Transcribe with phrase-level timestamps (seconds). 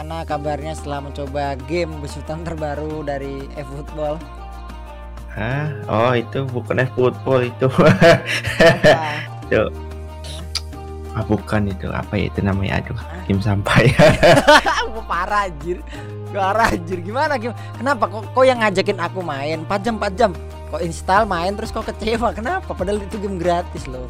[0.00, 4.16] Gimana kabarnya setelah mencoba game besutan terbaru dari eFootball?
[5.28, 5.76] Hah?
[5.92, 7.68] Oh itu bukan football itu.
[9.44, 9.68] Itu.
[11.12, 12.96] Ah, bukan itu apa ya itu namanya aduh
[13.28, 14.00] game sampah ya.
[14.88, 15.84] Aku parah anjir.
[16.32, 17.04] Parah anjir.
[17.04, 17.60] Gimana gimana?
[17.76, 20.30] Kenapa kok kok yang ngajakin aku main 4 jam 4 jam?
[20.72, 22.32] Kok install main terus kok kecewa?
[22.32, 22.72] Kenapa?
[22.72, 24.08] Padahal itu game gratis loh.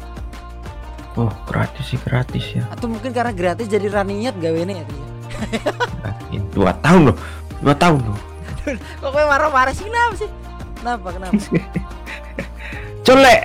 [1.19, 2.63] Oh gratis sih gratis ya.
[2.71, 5.10] Atau mungkin karena gratis jadi raniat gawe ini ya.
[6.31, 7.17] Ini dua tahun loh.
[7.61, 8.19] Dua tahun loh.
[9.01, 10.29] Kok kowe marah-marah sih kenapa sih?
[10.79, 11.07] Kenapa?
[11.13, 11.33] Kenapa?
[13.05, 13.41] Colek.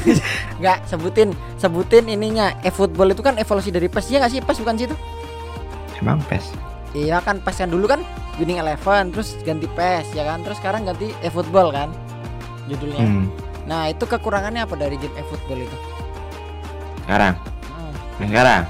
[0.60, 2.52] Enggak, sebutin sebutin ininya.
[2.60, 4.40] eFootball itu kan evolusi dari PES ya nggak sih?
[4.44, 4.96] PES bukan sih itu?
[6.00, 6.52] Emang pes.
[6.92, 8.04] Iya kan PES kan dulu kan
[8.36, 11.88] Winning Eleven terus ganti PES ya kan terus sekarang ganti eFootball kan
[12.68, 13.00] judulnya.
[13.00, 13.26] Hmm.
[13.64, 15.78] Nah itu kekurangannya apa dari game eFootball itu?
[17.04, 17.34] Sekarang.
[17.66, 17.92] Hmm,
[18.28, 18.62] Sekarang.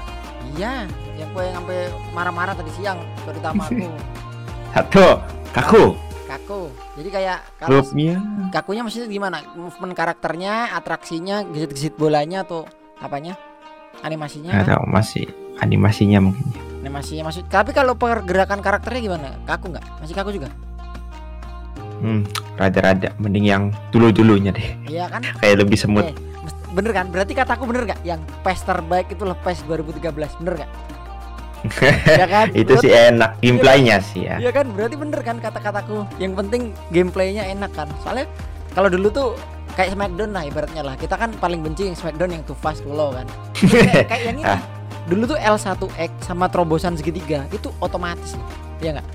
[0.55, 0.87] iya,
[1.21, 1.79] yang yang sampai
[2.11, 3.85] marah-marah tadi siang terutama aku
[4.73, 5.07] Satu.
[5.51, 5.85] Kaku.
[6.25, 6.61] kaku.
[6.95, 8.15] Jadi kayak kalau Klubnya.
[8.49, 9.43] kakunya maksudnya gimana?
[9.51, 12.63] Movement karakternya, atraksinya, gesit-gesit bolanya atau
[12.97, 13.35] apanya?
[13.99, 14.55] Animasinya?
[14.55, 15.27] Nggak tahu masih
[15.59, 16.45] animasinya mungkin.
[16.47, 16.59] ya.
[16.81, 17.45] Animasinya maksud.
[17.45, 19.27] Tapi kalau pergerakan karakternya gimana?
[19.43, 19.85] Kaku nggak?
[19.99, 20.47] Masih kaku juga?
[21.99, 22.23] Hmm.
[22.55, 23.11] Rada-rada.
[23.19, 24.67] Mending yang dulu-dulunya deh.
[24.87, 25.21] Iya kan?
[25.43, 26.07] Kayak lebih semut.
[26.07, 27.11] Eh, mest- bener kan?
[27.11, 27.99] Berarti kataku bener gak?
[28.01, 30.71] Yang PES terbaik itu lah PES 2013 Bener gak?
[32.21, 32.47] ya kan?
[32.51, 34.35] itu sih enak gameplaynya sih ya.
[34.37, 34.65] Iya kan?
[34.71, 38.25] Berarti bener kan kata-kataku Yang penting gameplaynya enak kan Soalnya
[38.71, 39.27] kalau dulu tuh
[39.71, 42.89] kayak Smackdown lah ibaratnya lah Kita kan paling benci yang Smackdown yang too fast too
[42.89, 44.59] low kan kayak, kayak yang ini Ah.
[45.03, 48.33] Dulu tuh L1X sama terobosan segitiga Itu otomatis
[48.79, 49.07] Iya nggak?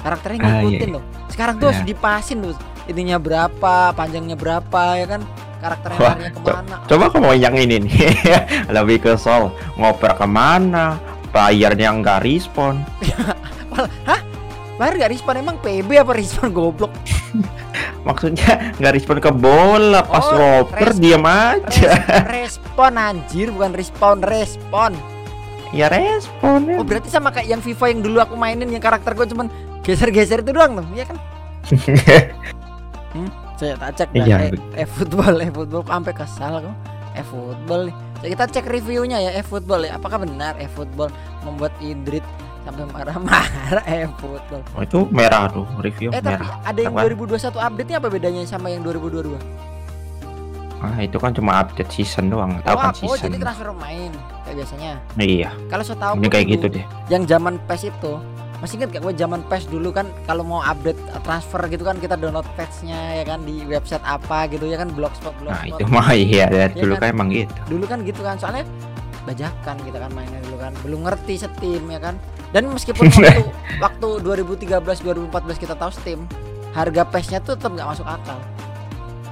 [0.00, 0.94] Karakternya Ah, iya, ngikutin iya.
[0.94, 1.88] loh Sekarang tuh harus Iya.
[1.88, 5.20] dipasin tuh Ininya berapa, panjangnya berapa ya kan
[5.56, 7.94] Karakternya Wah, larinya ke mana Coba kamu yang ini nih
[8.76, 11.00] lebih kesel ngoper ke mana
[11.36, 12.80] bayarnya nggak respon
[14.08, 14.20] Hah?
[14.76, 16.92] Bayar gak respon emang PB apa respon goblok?
[18.06, 21.00] maksudnya nggak respon ke bola pas Oh, ngoper respon.
[21.02, 21.92] diam aja
[22.24, 22.28] Res-
[22.60, 24.92] respon anjir bukan respon respon.
[25.72, 26.76] ya respon ya.
[26.76, 29.48] Oh berarti sama kayak yang FIFA yang dulu aku mainin yang karakter gue cuman
[29.80, 31.16] geser-geser itu doang tuh, iya kan?
[33.56, 34.22] Saya tak cek dah.
[34.22, 34.70] Iya, eh, betul.
[34.76, 36.74] eh football, eh football sampai kesal kok.
[37.12, 37.96] Eh football nih.
[38.22, 39.96] Jadi kita cek reviewnya ya eh football ya.
[39.96, 41.12] Apakah benar eh football
[41.44, 42.24] membuat Idrit
[42.66, 44.62] sampai marah-marah eh football.
[44.74, 47.06] oh, itu merah tuh review Eh tapi merah ada yang Apa?
[47.06, 49.38] 2021 update-nya apa bedanya sama yang 2022?
[50.76, 54.12] ah itu kan cuma update season doang tahu oh, kan oh, season jadi transfer main
[54.44, 54.92] kayak biasanya.
[55.16, 58.12] iya Kalau saya tahu ini kayak dulu, gitu deh yang zaman PES itu
[58.56, 62.00] masih ingat gak gue zaman PES dulu kan kalau mau update uh, transfer gitu kan
[62.00, 65.92] kita download patchnya ya kan di website apa gitu ya kan blogspot nah blogspot itu
[65.92, 67.02] mah iya dari Iya dulu kan?
[67.04, 67.52] kan emang gitu.
[67.68, 68.64] Dulu kan gitu kan soalnya
[69.28, 72.14] bajakan kita kan mainnya dulu kan belum ngerti Steam ya kan.
[72.54, 73.44] Dan meskipun waktu
[73.84, 76.24] waktu 2013 2014 kita tahu Steam
[76.72, 78.40] harga PES-nya tuh tetap nggak masuk akal.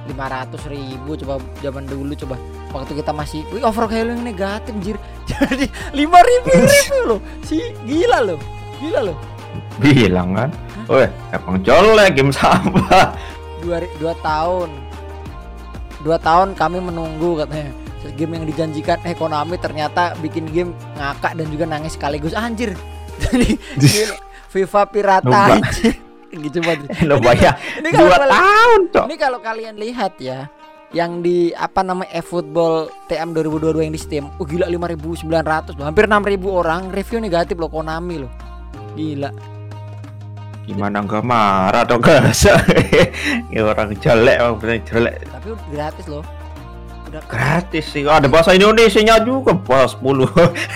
[0.05, 2.37] 500 ribu coba zaman dulu coba
[2.69, 4.97] waktu kita masih wih overkill yang negatif jir
[5.33, 7.57] jadi 5 ribu ribu loh si
[7.89, 8.37] gila loh
[8.79, 9.17] gila loh.
[9.79, 10.49] Bilang kan?
[10.85, 13.15] Weh, emang jelek game sampah
[13.65, 14.69] dua, dua tahun.
[16.05, 17.73] Dua tahun kami menunggu katanya.
[18.13, 22.37] Game yang dijanjikan eh Konami ternyata bikin game ngakak dan juga nangis sekaligus.
[22.37, 22.77] Anjir.
[23.25, 23.57] Jadi
[24.53, 25.97] FIFA pirata anjir.
[26.29, 29.05] Gitu banget lo bayar ini kalau dua kalian- tahun cok.
[29.09, 30.39] Ini kalau kalian lihat ya
[30.93, 35.85] yang di apa namanya eFootball TM 2022 yang di Steam oh gila 5900 loh.
[35.89, 38.31] Hampir 6000 orang review negatif loh Konami loh
[38.95, 39.31] gila.
[40.65, 42.49] Gimana nggak marah atau gas
[43.53, 45.15] ya orang jelek orang bener jelek.
[45.29, 46.25] Tapi gratis loh.
[47.05, 48.01] Udah gratis sih.
[48.01, 50.01] Ada bahasa Indonesia nya juga pas 10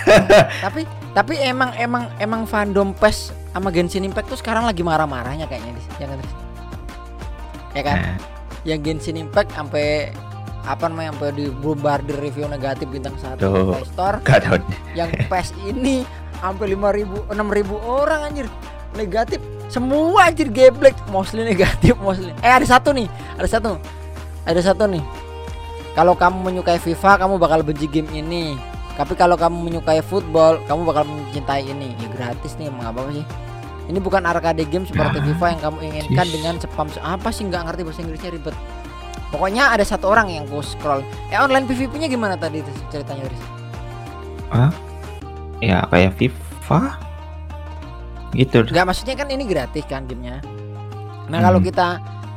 [0.66, 0.86] tapi
[1.18, 5.82] tapi emang emang emang fandom PES sama Genshin Impact tuh sekarang lagi marah-marahnya kayaknya di
[5.98, 6.34] ya Tris?
[7.74, 7.98] ya kan?
[7.98, 8.18] Nah,
[8.68, 10.14] yang Genshin Impact sampai
[10.70, 14.22] apa namanya sampai di bombardir review negatif bintang satu Play Store.
[14.22, 14.62] Gak tahu.
[14.94, 16.06] Yang PES ini
[16.40, 18.48] sampai 5000 6000 orang anjir.
[18.98, 19.40] Negatif.
[19.70, 20.98] Semua anjir geblek.
[21.14, 22.34] Mostly negatif mostly.
[22.42, 23.06] Eh ada satu nih.
[23.38, 23.78] Ada satu.
[24.48, 25.04] Ada satu nih.
[25.94, 28.58] Kalau kamu menyukai FIFA kamu bakal benci game ini.
[28.98, 31.94] Tapi kalau kamu menyukai football kamu bakal mencintai ini.
[32.02, 33.26] Ya gratis nih emang apa sih?
[33.90, 36.34] Ini bukan arcade game seperti Ah, FIFA yang kamu inginkan sis.
[36.38, 37.44] dengan spam apa sih?
[37.50, 38.56] Nggak ngerti bahasa Inggrisnya ribet.
[39.30, 41.06] Pokoknya ada satu orang yang ku scroll.
[41.30, 43.44] Eh online PVP nya gimana tadi ceritanya Riz?
[45.60, 46.82] Ya kayak FIFA
[48.32, 50.40] gitu Enggak maksudnya kan ini gratis kan gamenya.
[51.28, 51.68] Nah kalau Hmm.
[51.68, 51.88] kita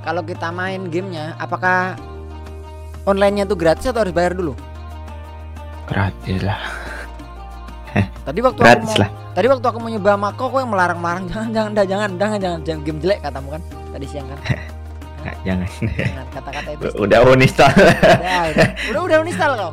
[0.02, 1.94] kalau kita main gamenya, apakah
[3.02, 4.54] onlinenya tuh gratis atau harus bayar dulu?
[5.82, 6.56] gratis lah
[8.26, 9.10] tadi waktu Gratis aku mau, lah.
[9.34, 12.60] tadi waktu aku mau nyoba Mako kok yang melarang-larang jangan jangan dah, jangan jangan jangan
[12.62, 14.38] jangan game jelek katamu kan tadi siang kan
[15.46, 15.68] jangan.
[15.92, 17.72] jangan kata-kata itu Udah uninstall.
[17.74, 19.72] udah udah udah, udah uninstall kau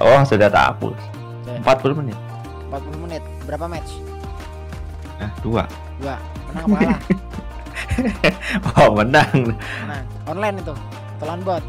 [0.00, 0.96] Oh, sudah tak hapus.
[1.44, 1.52] Oke.
[1.92, 2.16] 40 menit.
[2.72, 3.22] 40 menit.
[3.44, 3.92] Berapa match?
[5.20, 5.68] Nah, dua.
[6.00, 6.16] dua.
[6.48, 7.00] Menang apa kalah?
[8.80, 9.52] Oh, menang.
[9.84, 10.04] menang.
[10.24, 10.74] Online itu?
[11.20, 11.64] Telan bot?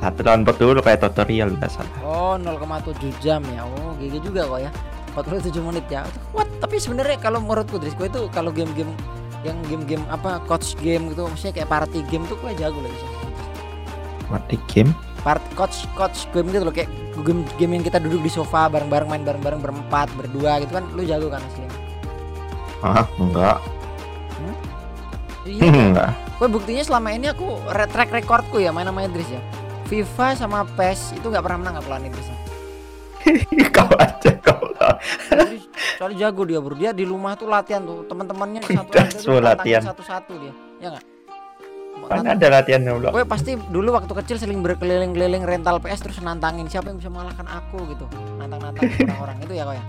[0.00, 1.94] Satu tahun dulu kayak tutorial salah.
[2.02, 3.62] Oh 0,7 jam ya.
[3.68, 4.70] Oh gigi juga kok ya.
[5.14, 6.02] 47 menit ya.
[6.34, 6.48] What?
[6.58, 8.90] Tapi sebenarnya kalau menurutku Drisco itu kalau game-game
[9.40, 13.06] yang game-game apa coach game gitu maksudnya kayak party game tuh gue jago lah bisa
[14.28, 14.92] Mati game.
[15.20, 16.88] Part coach coach game gitu loh kayak
[17.20, 21.02] game game yang kita duduk di sofa bareng-bareng main bareng-bareng berempat berdua gitu kan lu
[21.02, 21.66] jago kan asli
[22.80, 23.60] Ah, enggak.
[25.44, 26.10] iya Enggak.
[26.38, 29.40] gue buktinya selama ini aku track recordku ya main sama Idris ya
[29.84, 32.36] FIFA sama PES itu nggak pernah menang aku lawan Idris ya.
[33.76, 34.96] kau aja kau lah.
[35.98, 39.82] Soalnya jago dia bro dia di rumah tuh latihan tuh teman-temannya satu tantangin latihan.
[39.84, 41.04] satu-satu dia ya nggak
[42.10, 43.06] Kan ada latihan dulu.
[43.08, 47.46] Gue pasti dulu waktu kecil sering berkeliling-keliling rental PS terus nantangin siapa yang bisa mengalahkan
[47.46, 48.02] aku gitu
[48.36, 49.84] nantang-nantang orang-orang itu ya kok ya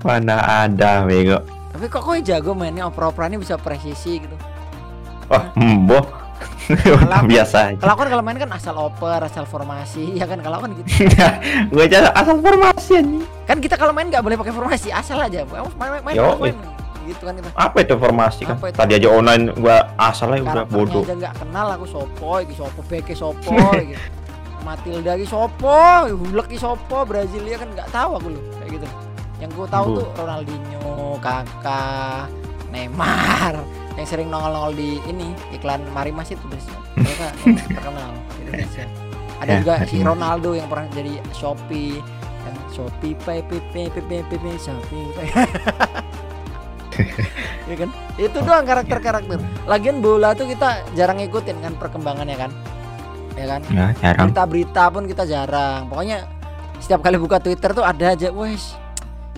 [0.00, 1.38] Mana ada bego.
[1.68, 4.36] tapi kok kok jago mainnya opera-operanya bisa presisi gitu
[5.28, 6.00] Oh, emboh.
[6.68, 7.76] Udah biasa aja.
[7.76, 10.88] kalau aku kan kalau main kan asal oper asal formasi ya kan kalau kan gitu
[11.68, 13.24] Gue aja asal formasi anjing.
[13.44, 16.56] kan kita kalau main nggak boleh pakai formasi asal aja main main, main, Yo, main,
[17.08, 18.54] gitu kan itu Apa itu formasi kan?
[18.54, 18.76] Apa itu?
[18.76, 21.02] Tadi aja online gua asal aja udah bodoh.
[21.02, 23.96] aja nggak kenal aku sopo iki sopo beke sopo gitu
[24.66, 28.86] Matilda iki sopo Hulk iki sopo Brasilia kan nggak tahu aku loh kayak gitu
[29.38, 29.96] yang gue tahu Bu.
[29.96, 32.26] tuh Ronaldinho Kakak
[32.68, 33.54] Neymar
[33.94, 37.26] yang sering nongol-nongol di ini iklan Marimas itu terus mereka
[37.70, 38.84] terkenal Indonesia
[39.38, 40.02] ada Ya, juga si.
[40.02, 42.02] Ronaldo yang pernah jadi Shopee
[42.68, 45.28] Shopee Pay Pay Pay Pay Pay Pay Pay Shopee Pay
[47.70, 47.90] ya kan?
[48.18, 49.38] Itu doang karakter-karakter.
[49.66, 52.50] Lagian bola tuh kita jarang ngikutin kan perkembangannya kan?
[53.38, 53.60] Ya kan?
[53.70, 54.26] Ya, jarang.
[54.30, 55.86] berita-berita pun kita jarang.
[55.86, 56.26] Pokoknya
[56.82, 58.74] setiap kali buka Twitter tuh ada aja wes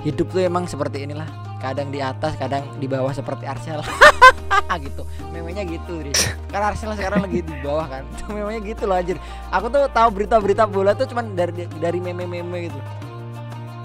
[0.01, 1.29] hidup tuh emang seperti inilah.
[1.61, 3.85] Kadang di atas kadang di bawah seperti Arsenal.
[4.71, 5.03] Gitu.
[5.35, 6.31] Memangnya gitu Riz.
[6.47, 8.07] karena Arsenal sekarang lagi di bawah kan?
[8.31, 9.19] Memangnya gitu loh anjir.
[9.51, 12.79] Aku tuh tahu berita-berita bola tuh cuman dari dari meme-meme gitu.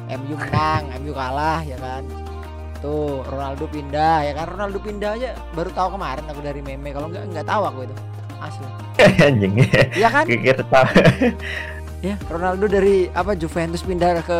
[0.06, 2.06] MU menang MU kalah ya kan
[2.80, 4.46] tuh Ronaldo pindah ya kan?
[4.52, 6.92] Ronaldo pindah aja baru tahu kemarin aku dari meme.
[6.92, 7.96] Kalau nggak nggak tahu aku itu.
[8.40, 8.68] Asli.
[9.28, 9.54] Anjing.
[9.96, 10.26] ya kan?
[10.28, 10.88] Kira tahu.
[12.04, 14.40] ya Ronaldo dari apa Juventus pindah ke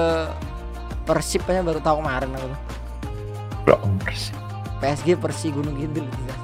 [1.06, 2.60] Persib aja baru tahu kemarin aku tuh.
[4.06, 4.36] Bersih.
[4.82, 6.42] PSG Persi Gunung Kidul itu jelas.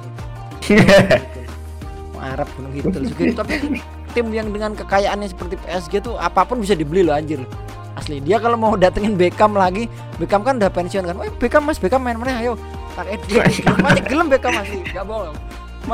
[2.14, 3.42] Mau Arab Gunung Kidul juga.
[3.42, 3.78] Tapi
[4.12, 7.40] tim yang dengan kekayaannya seperti PSG tuh apa pun bisa dibeli loh anjir
[8.02, 9.86] asli dia kalau mau datengin Beckham lagi
[10.18, 11.14] Beckham kan udah pensiun kan.
[11.14, 12.42] Oh Beckham mas Beckham main mana?
[12.42, 12.58] Ayo
[12.98, 13.62] tak edit.
[13.78, 15.36] Masih gelem Beckham masih gak bohong.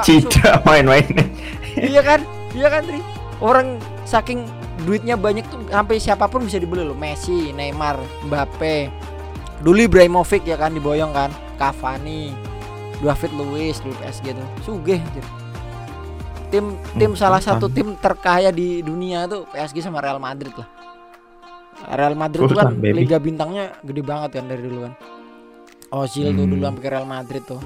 [0.05, 1.05] Citra main-main.
[1.81, 2.21] iya kan?
[2.53, 3.01] Iya kan Tri?
[3.41, 4.45] Orang saking
[4.85, 6.97] duitnya banyak tuh sampai siapa pun bisa dibeli loh.
[6.97, 7.97] Messi Neymar
[8.29, 8.93] Mbappe.
[9.65, 11.33] Dulu Ibrahimovic ya kan diboyong kan.
[11.57, 12.37] Cavani
[13.01, 14.49] David Luiz dulu PSG tuh.
[14.63, 15.25] Sugih anjir.
[16.49, 20.78] tim tim Hmm, salah satu tim terkaya di dunia tuh PSG sama Real Madrid lah
[21.87, 23.05] Real Madrid tuh kan baby.
[23.07, 24.95] liga bintangnya gede banget kan dari dulu kan
[25.89, 26.53] Ozil tuh Hmm.
[26.53, 27.61] dulu sampai ke Real Madrid tuh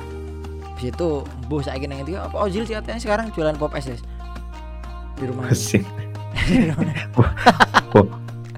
[0.72, 1.08] Habis itu
[1.46, 5.86] bu saya gini ngerti apa Ozil sih katanya sekarang jualan pop es di rumah Fosil.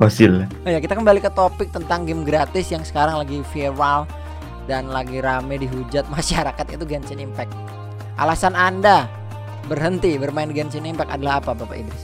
[0.01, 0.35] Fosil.
[0.65, 4.09] Oh ya kita kembali ke topik tentang game gratis yang sekarang lagi viral
[4.65, 7.53] dan lagi rame dihujat masyarakat itu Genshin Impact.
[8.17, 9.07] Alasan anda
[9.69, 12.03] berhenti bermain Genshin Impact adalah apa Bapak Idris?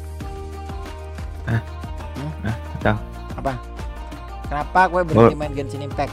[2.81, 3.10] tahu.
[3.35, 3.55] Apa?
[4.45, 6.11] Kenapa gue berhenti main Genshin Impact?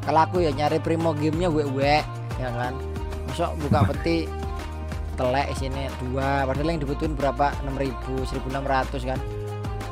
[0.00, 1.94] Kalau aku ya nyari primo gamenya gue gue
[2.36, 2.76] ya kan.
[3.26, 4.28] Masuk buka peti
[5.14, 6.44] telek sini dua.
[6.44, 7.52] Padahal yang dibutuhin berapa?
[7.62, 9.20] 6000 1600 kan?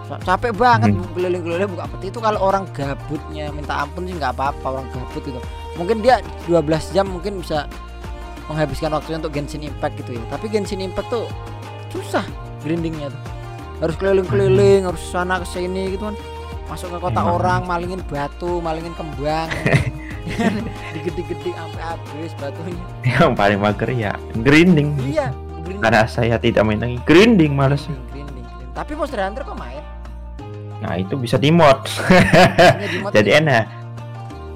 [0.08, 1.04] Ca- capek banget Hmm.
[1.12, 2.08] keliling-keliling buka peti.
[2.08, 5.40] Itu kalau orang gabutnya minta ampun sih nggak apa-apa orang gabut gitu.
[5.76, 6.60] Mungkin dia 12
[6.90, 7.68] jam mungkin bisa
[8.46, 10.24] menghabiskan waktunya untuk Genshin Impact gitu ya.
[10.28, 11.28] Tapi Genshin Impact tuh
[11.90, 12.24] susah
[12.60, 13.22] grindingnya tuh.
[13.78, 16.16] Harus keliling-keliling harus sana ke sini gitu kan
[16.68, 17.34] masuk ke kota Emang.
[17.34, 19.48] orang malingin batu malingin kembang
[20.92, 24.92] digede-gede sampai habis batunya Yang paling mager ya grinding.
[25.00, 27.88] iya grinding Karena saya tidak main lagi grinding males.
[27.88, 28.70] grinding, grinding, grinding.
[28.72, 29.84] tapi Monster Hunter kok main
[30.78, 31.90] Nah itu bisa di mod.
[33.10, 33.38] Jadi gitu.
[33.42, 33.66] enak.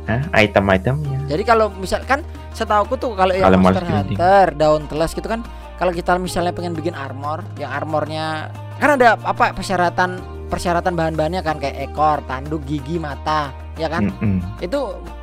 [0.02, 1.19] Hah, item-itemnya.
[1.26, 2.23] Jadi kalau misalkan
[2.54, 4.14] setahuku tuh kalau yang Monster grinding.
[4.14, 5.42] Hunter, Dauntless gitu kan
[5.75, 10.23] kalau kita misalnya pengen bikin armor, yang armornya kan ada apa persyaratan
[10.53, 13.49] persyaratan bahan-bahannya kan kayak ekor, tanduk, gigi, mata.
[13.73, 14.37] ya kan Mm-mm.
[14.61, 14.77] itu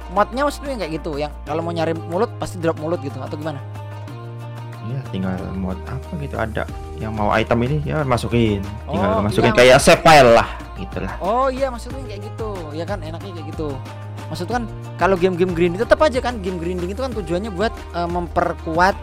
[0.10, 3.62] modnya maksudnya kayak gitu yang kalau mau nyari mulut pasti drop mulut gitu atau gimana
[4.90, 6.66] Iya, tinggal mod apa gitu ada
[6.98, 9.58] yang mau item ini ya masukin, tinggal Oh, masukin iya.
[9.62, 11.14] kayak save file lah, gitulah.
[11.22, 13.70] oh iya maksudnya kayak gitu ya kan enaknya kayak gitu
[14.30, 14.66] maksud kan
[14.98, 18.98] kalau game-game grinding tetap aja kan game grinding itu kan tujuannya buat eh, memperkuat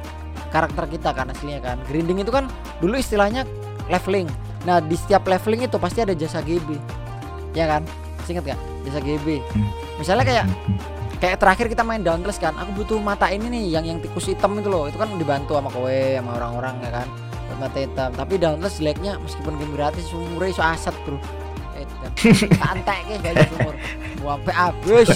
[0.50, 2.50] karakter kita kan aslinya kan grinding itu kan
[2.83, 3.47] dulu istilahnya
[3.87, 4.26] leveling
[4.66, 6.75] nah di setiap leveling itu pasti ada jasa GB
[7.52, 7.87] ya kan?
[8.18, 9.70] Masih inget gak jasa GB Hmm.
[9.96, 10.76] misalnya kayak Mm-mm.
[11.16, 14.58] kayak terakhir kita main Dauntless kan aku butuh mata ini nih yang yang tikus hitam
[14.58, 14.85] itu loh.
[14.85, 17.06] Itu kan dibantu sama kowe sama orang-orang ya kan?
[17.46, 18.11] Buat mata hitam.
[18.12, 21.16] Tapi Dauntless jeleknya meskipun game gratis umurnya iso aset bro.
[21.73, 21.87] Eh,
[22.61, 23.75] santai guys gak sumur
[24.18, 25.06] gua sampai habis.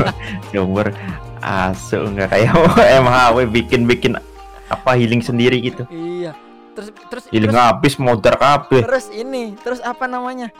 [0.50, 0.88] Sumber
[1.38, 2.28] asu nggak?
[2.32, 2.52] Kayak
[3.04, 4.16] MHW bikin-bikin
[4.66, 5.86] apa healing sendiri gitu.
[5.86, 6.34] iya
[6.76, 8.84] terus terus Healing terus, habis modar kabeh.
[8.84, 10.52] terus ini terus apa namanya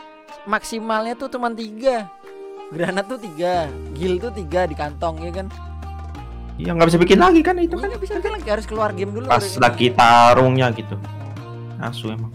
[0.43, 2.09] maksimalnya tuh cuma tiga
[2.67, 5.47] granat tuh tiga gil tuh tiga di kantong ya kan
[6.57, 7.85] Ya nggak bisa bikin lagi kan itu itu kan.
[7.87, 9.61] kan bisa kan lagi harus keluar game dulu Pas ini.
[9.61, 10.97] lagi tarungnya gitu.
[11.77, 12.33] Asu emang.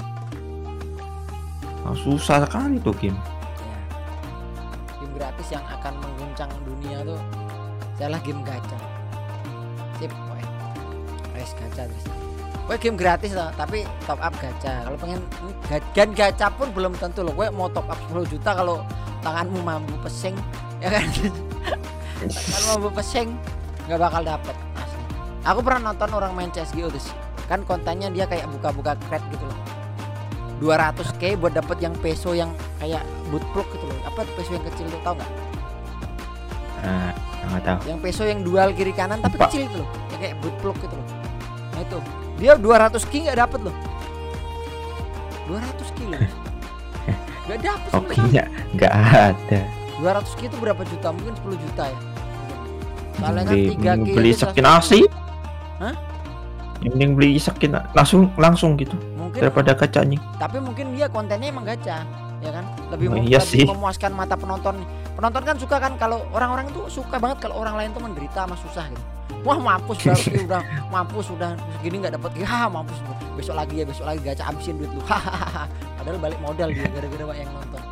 [1.82, 3.18] Ah, susah sekali tuh game.
[3.18, 3.78] Ya.
[4.94, 7.18] game gratis yang akan mengguncang dunia tuh
[7.98, 8.78] adalah game gacha
[9.98, 10.42] sip woy.
[11.34, 12.06] Wes gacha terus
[12.62, 14.86] Gue game gratis lah, tapi top up gacha.
[14.86, 15.20] Kalau pengen
[15.66, 17.34] ga- dan gacha pun belum tentu loh.
[17.34, 18.86] Gue mau top up 10 juta kalau
[19.20, 20.34] tanganmu mampu pesing,
[20.78, 21.06] ya kan?
[22.54, 23.34] kalau mampu pesing
[23.90, 25.02] nggak bakal dapet asli.
[25.42, 27.10] Aku pernah nonton orang main CSGO terus
[27.50, 29.58] kan kontennya dia kayak buka-buka crate gitu loh.
[30.62, 33.02] 200k buat dapet yang peso yang kayak
[33.34, 33.98] bootplug gitu loh.
[34.06, 35.30] Apa tuh peso yang kecil tuh tau nggak?
[37.42, 37.78] Nggak tahu.
[37.90, 39.50] Yang peso yang dual kiri kanan tapi Lupa.
[39.50, 39.88] kecil itu loh.
[40.14, 41.06] Yang kayak bootplug gitu loh.
[41.74, 41.98] Nah itu
[42.42, 43.76] dia 200 k nggak dapet loh.
[45.46, 45.62] 200
[45.94, 46.20] k loh.
[47.42, 48.38] Gak dapet Oke, sekali.
[48.38, 49.60] ya nggak ada.
[49.98, 51.10] 200 k itu berapa juta?
[51.10, 51.98] Mungkin 10 juta ya.
[53.12, 54.78] Soalnya kan Beli, 3K beli skin 100.
[54.78, 55.00] asli.
[55.78, 55.94] Hah?
[56.80, 60.18] Mending beli skin langsung langsung gitu Mungkin daripada kacanya.
[60.36, 62.02] tapi mungkin dia kontennya emang gacha
[62.38, 63.62] ya kan lebih, Oh, iya lebih sih.
[63.64, 64.82] memuaskan mata penonton
[65.12, 68.58] penonton kan suka kan kalau orang-orang itu suka banget kalau orang lain tuh menderita sama
[68.58, 69.02] susah gitu
[69.42, 70.62] wah mampus baru udah
[70.92, 72.98] mampus udah gini nggak dapat ya mampus
[73.34, 75.02] besok lagi ya besok lagi gacha habisin duit lu
[75.98, 77.82] padahal balik modal dia gara-gara banyak yang nonton.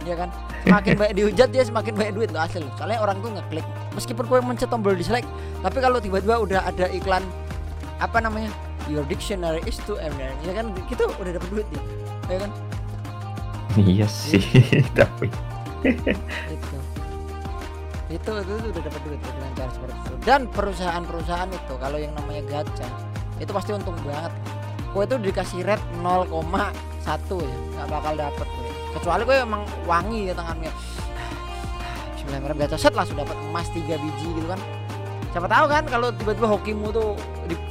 [0.00, 0.32] Ya kan?
[0.64, 3.66] Semakin banyak dihujat dia semakin banyak duit lo asli lo soalnya orang tuh ngeklik.
[3.92, 5.28] Meskipun gue mencet tombol dislike
[5.60, 7.20] tapi kalau tiba-tiba udah ada iklan
[8.00, 8.48] apa namanya
[8.88, 10.72] your dictionary is to earn ya kan?
[10.88, 11.82] Gitu udah dapat duit dia
[12.32, 12.50] ya kan?
[13.78, 14.42] Iya sih,
[14.98, 15.30] tapi.
[15.86, 16.79] Itu
[18.10, 20.14] itu itu, itu udah dapat duit dengan cara seperti itu.
[20.20, 22.88] Dan perusahaan-perusahaan itu kalau yang namanya gacha
[23.38, 24.34] itu pasti untung banget.
[24.90, 26.26] Gue itu dikasih rate 0,1
[27.38, 30.72] ya nggak bakal dapet gue kecuali gue emang wangi ya tangannya.
[32.12, 32.76] Bismillahirrahmanirrahim gacha.
[32.76, 34.60] Set langsung dapat emas 3 biji gitu kan.
[35.30, 37.14] Siapa tahu kan kalau tiba-tiba hokimu tuh
[37.46, 37.62] di-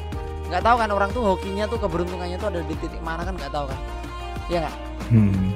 [0.47, 3.51] nggak tahu kan orang tuh hokinya tuh keberuntungannya tuh ada di titik mana kan nggak
[3.51, 3.79] tahu kan.
[4.47, 4.75] Iya nggak?
[5.11, 5.49] Hmm,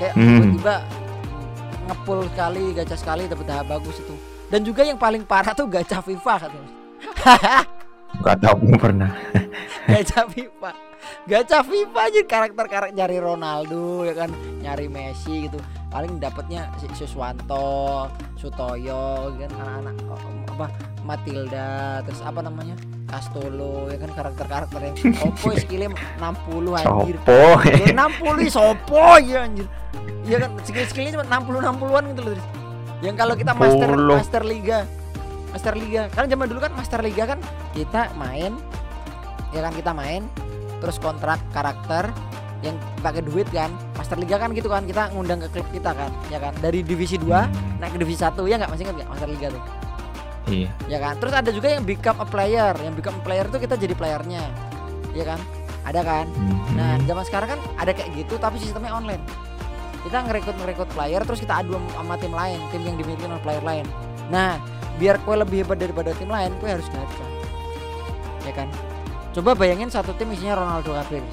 [0.00, 0.56] kayak Hmm.
[1.88, 4.14] Ngepul sekali gacha sekali dapat tahap bagus itu.
[4.48, 6.72] Dan juga yang paling parah tuh gacha FIFA katanya
[8.44, 9.10] tahu belum pernah.
[9.90, 10.70] gacha FIFA.
[11.28, 14.30] Gacha FIFA aja karakter-karakter nyari Ronaldo ya kan?
[14.60, 15.60] Nyari Messi gitu.
[15.88, 19.52] Paling dapatnya si Suswanto Sutoyo ya kan?
[19.56, 19.96] Anak-anak
[20.52, 20.66] apa
[21.04, 22.76] Matilda terus apa namanya
[23.08, 27.40] Castolo ya kan karakter-karakter yang Oppo skillnya 60 anjir Sopo.
[27.64, 29.66] Ya, 60 ih, sopo ya anjir.
[30.28, 32.32] Iya kan skill-skillnya cuma 60 60-an gitu loh.
[33.00, 34.20] Yang kalau kita master 60.
[34.20, 34.78] master liga.
[35.56, 36.02] Master liga.
[36.12, 37.40] Kan zaman dulu kan master liga kan
[37.72, 38.52] kita main
[39.56, 40.28] ya kan kita main
[40.84, 42.12] terus kontrak karakter
[42.60, 43.72] yang pakai duit kan.
[43.96, 46.52] Master liga kan gitu kan kita ngundang ke klub kita kan, ya kan.
[46.60, 49.48] Dari divisi 2 Hmm, naik ke divisi 1 ya nggak masih ingat nggak master liga
[49.54, 49.62] tuh
[50.48, 50.68] Iya.
[50.88, 53.76] ya kan terus ada juga yang become a player yang become a player itu kita
[53.76, 54.42] jadi playernya
[55.12, 55.40] ya kan
[55.86, 56.76] ada kan Hmm.
[56.76, 59.24] Nah, zaman sekarang kan ada kayak gitu tapi sistemnya online.
[60.04, 63.64] Kita ngerekrut ngerekrut player terus kita adu sama tim lain, tim yang dimiliki oleh player
[63.64, 63.86] lain.
[64.28, 64.60] Nah,
[65.00, 67.26] biar kue lebih hebat daripada tim lain, kue harus gacha.
[68.46, 68.68] Ya kan?
[69.34, 71.24] Coba bayangin satu tim isinya Ronaldo kabeh.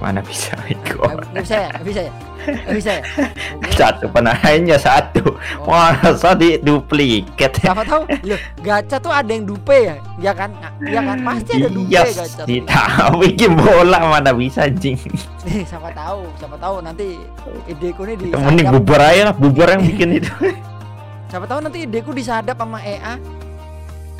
[0.00, 0.96] Mana bisa itu.
[0.96, 1.70] Nggak nggak bisa ya?
[1.80, 2.12] Bisa ya?
[2.40, 3.02] Nggak bisa ya?
[3.78, 5.36] Satu pemainnya satu.
[5.60, 7.52] Oh, Masa di duplikat.
[7.54, 8.04] siapa tahu?
[8.24, 9.96] Loh, gacha tuh ada yang dupe ya?
[10.16, 10.52] Ya kan?
[10.80, 11.20] Ya kan?
[11.20, 12.44] Pasti ada dupe Iya, gacha.
[12.44, 14.96] sih tahu bikin bola mana bisa anjing.
[15.42, 16.28] Nih, siapa tahu?
[16.36, 17.16] Siapa tahu nanti
[17.66, 20.32] ideku nih di Mending bubar aja lah, bubar yang bikin itu.
[21.26, 23.14] siapa tahu nanti ideku disadap sama EA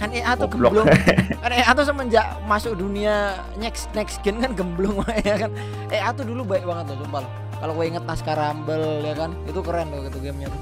[0.01, 0.81] kan EA tuh Goblok.
[0.81, 0.89] gemblong.
[1.45, 4.97] Kan EA tuh semenjak masuk dunia next next gen kan gemblong
[5.29, 5.53] ya kan?
[5.89, 7.33] EA tuh dulu baik banget tuh sumpah loh.
[7.57, 9.31] kalau gue inget Naskah Rumble ya kan?
[9.45, 10.61] Itu keren tuh gitu gamenya tuh.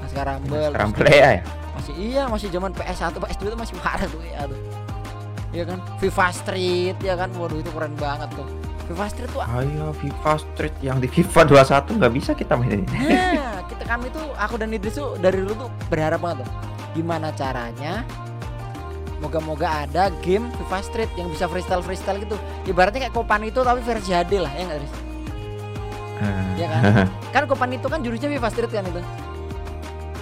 [0.00, 1.30] Naskah Rumble Sekarang terus play ya.
[1.72, 4.60] masih iya masih zaman PS1 PS2 itu masih parah tuh EA tuh.
[5.52, 5.78] Iya kan?
[6.00, 7.28] FIFA Street ya kan?
[7.36, 8.48] Waduh itu keren banget tuh.
[8.82, 11.40] FIFA Street tuh Ayo FIFA Street yang di FIFA
[11.84, 12.88] 21 nggak bisa kita mainin.
[12.88, 16.50] Nah, kita kami tuh aku dan Idris tuh dari dulu tuh berharap banget tuh.
[16.92, 18.04] Gimana caranya
[19.22, 22.34] moga-moga ada game FIFA Street yang bisa freestyle freestyle gitu.
[22.66, 24.94] Ibaratnya kayak Kopan itu tapi versi HD lah ya nggak Idris?
[26.58, 26.82] Iya kan?
[27.34, 29.00] Kan Kopan itu kan jurusnya FIFA Street kan itu.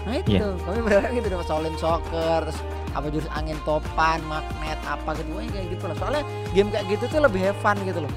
[0.01, 0.57] Nah itu, Iya.
[0.65, 2.59] kami berharap gitu dong Solin Soccer, terus
[2.97, 5.97] apa jurus angin topan, magnet apa gitu, kayak gitu lah.
[6.01, 6.23] Soalnya
[6.57, 8.13] game kayak gitu tuh lebih have fun gitu loh.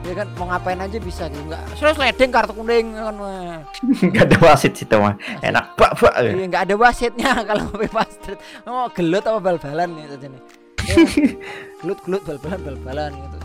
[0.00, 3.14] Ya kan mau ngapain aja bisa gitu nggak sudah sliding kartu kuning kan.
[4.10, 5.14] Nggak ada wasit situ mah.
[5.44, 6.14] Enak pak pak.
[6.24, 7.68] Iya nggak ada wasitnya kalau
[8.08, 8.40] Street.
[8.64, 10.42] Mau gelut apa bal-balan gitu aja nih.
[10.80, 11.06] Ya kan?
[11.84, 13.38] Gelut-gelut bal-balan bal-balan gitu.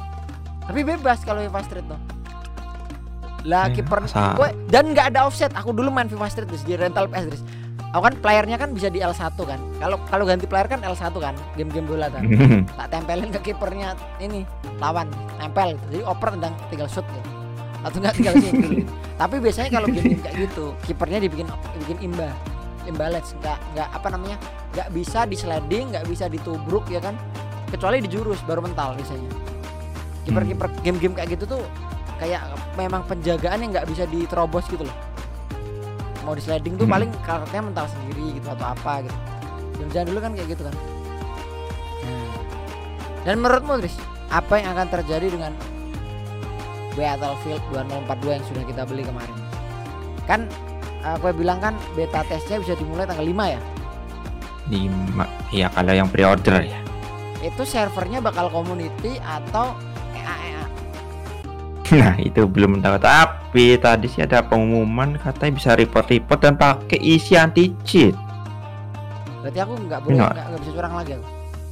[0.66, 2.00] Tapi bebas kalau FIFA Street tuh.
[3.46, 4.00] Lah Eh, kiper
[4.72, 5.52] dan nggak ada offset.
[5.54, 7.44] Aku dulu main FIFA Street di rental PS.
[7.96, 9.56] Aku kan playernya kan bisa di L1 kan.
[9.80, 12.28] Kalau kalau ganti player kan L1 kan, game-game bola kan.
[12.76, 14.44] Tak tempelin ke kipernya ini
[14.84, 15.08] lawan,
[15.40, 15.80] nempel.
[15.88, 17.30] Jadi oper tendang tinggal shoot gitu.
[17.88, 18.84] Atau enggak tinggal gitu.
[19.24, 21.48] Tapi biasanya kalau game kayak gitu, kipernya dibikin
[21.80, 22.36] dibikin imba.
[22.84, 24.38] Imbalance enggak enggak apa namanya?
[24.76, 27.16] enggak bisa di sliding, enggak bisa ditubruk ya kan.
[27.72, 29.32] Kecuali di jurus baru mental biasanya.
[30.28, 31.64] Kiper-kiper game-game kayak gitu tuh
[32.20, 32.44] kayak
[32.76, 35.15] memang penjagaan yang nggak bisa diterobos gitu loh.
[36.26, 36.96] Mau di sliding tuh Hmm.
[36.98, 39.18] paling karakternya mental sendiri gitu atau apa gitu.
[39.94, 40.76] Jangan dulu kan kayak gitu kan.
[42.02, 42.38] Nah.
[43.22, 43.96] Dan menurutmu Tris,
[44.34, 45.54] apa yang akan terjadi dengan
[46.96, 49.38] Battlefield 2042 yang sudah kita beli kemarin?
[50.26, 50.50] Kan
[51.06, 53.62] aku bilang kan beta testnya bisa dimulai tanggal 5 ya.
[54.66, 55.30] Lima.
[55.54, 56.80] Iya kalau yang pre-order ya.
[57.46, 59.78] Itu servernya bakal community atau.
[61.94, 67.36] Nah itu belum tahu tapi tadi sih ada pengumuman katanya bisa report-report dan pakai isi
[67.36, 68.18] anti cheat.
[69.40, 70.34] Berarti aku nggak boleh Nggak.
[70.58, 71.26] bisa curang lagi aku.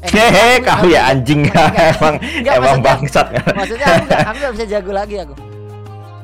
[0.03, 4.03] Eh, Hehe aku- kau aku- ya anjing Nggak, emang nggak, emang maksudnya- bangsat Maksudnya aku
[4.05, 5.35] nggak aku bisa jago lagi aku.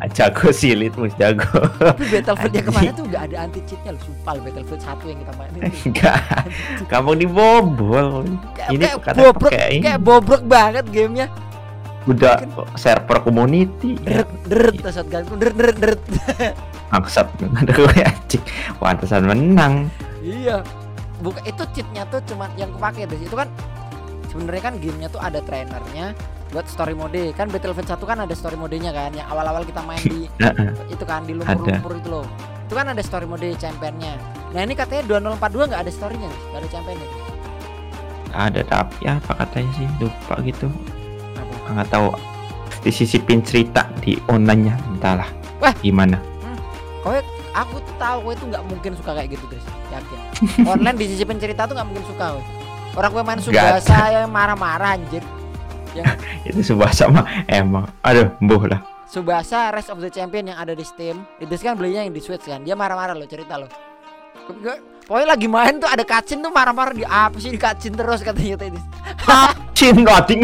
[0.09, 4.01] jago silit mus jago Tapi Battlefield yang kemarin tuh nggak ada anti cheatnya loh.
[4.01, 5.61] Sumpah Battlefield satu yang kita mainin.
[5.83, 6.17] enggak
[6.87, 8.07] kamu dibobol
[8.69, 11.27] ini kayak bobrok, kayak bobrok banget gamenya.
[12.07, 12.35] Udah
[12.79, 16.01] server community ya, Deret, deret, terus shotgun, deret, deret, deret.
[16.89, 18.43] bangsat ada gue anjing
[18.81, 20.63] pantesan menang Iya.
[21.19, 23.19] Bukan itu cheatnya tuh cuman yang kepake deh.
[23.19, 23.47] Itu kan
[24.31, 26.15] sebenarnya kan gamenya tuh ada trainernya
[26.51, 27.35] buat story mode.
[27.35, 30.27] Kan Battlefield 1 kan ada story modenya kan yang awal-awal kita main di
[30.93, 32.25] itu kan di lumpur-lumpur itu loh.
[32.67, 34.15] Itu kan ada story mode championnya.
[34.55, 37.09] Nah ini katanya 2042 nggak ada storynya, nggak ada championnya.
[38.29, 40.69] ada tapi apa katanya sih lupa gitu?
[41.75, 42.07] Nggak tahu.
[42.79, 45.27] Disisipin cerita di online-nya entahlah.
[45.59, 45.75] Wah.
[45.83, 46.15] gimana?
[47.03, 47.19] Kowe
[47.51, 49.65] aku tuh tahu kowe tuh nggak mungkin suka kayak gitu, Chris.
[49.91, 50.19] Yakin.
[50.71, 52.43] Online disisipin cerita tuh nggak mungkin suka kowe.
[52.95, 55.23] Orang kowe main Subasa yang marah-marah anjir.
[56.49, 57.89] itu sebuah sama emang.
[58.05, 58.81] Aduh mbuh lah.
[59.09, 61.25] Subasa Rest of the Champion yang ada di Steam.
[61.41, 62.61] Itu kan belinya yang di Switch kan.
[62.61, 63.69] Dia marah-marah loh cerita loh.
[64.61, 68.21] Gue- pokoknya lagi main tuh ada kacin tuh marah-marah di apa sih di kacin terus?
[68.21, 68.79] katanya itu
[69.25, 70.41] kacin loading.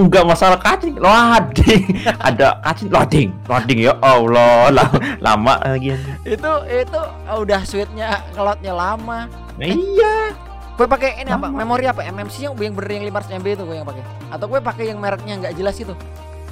[0.00, 1.84] Enggak masalah kacin loading.
[2.16, 3.28] Ada kacin loading.
[3.44, 4.72] Loading ya Allah.
[4.72, 5.92] La- lama lagi
[6.24, 9.28] itu itu udah sweetnya kelotnya lama.
[9.60, 10.32] Iya.
[10.78, 11.50] gue pakai ini apa?
[11.50, 12.06] Memori apa?
[12.06, 14.02] MMC yang yang bener yang 500 MB itu gue yang pakai.
[14.30, 15.90] Atau gue pakai yang mereknya nggak jelas itu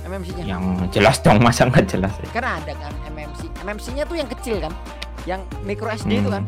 [0.03, 2.11] MMC nya yang jelas dong masa nggak jelas?
[2.19, 2.27] Ya?
[2.35, 4.75] karena ada kan MMC MMC nya tuh yang kecil kan?
[5.31, 6.43] Yang micro SD itu kan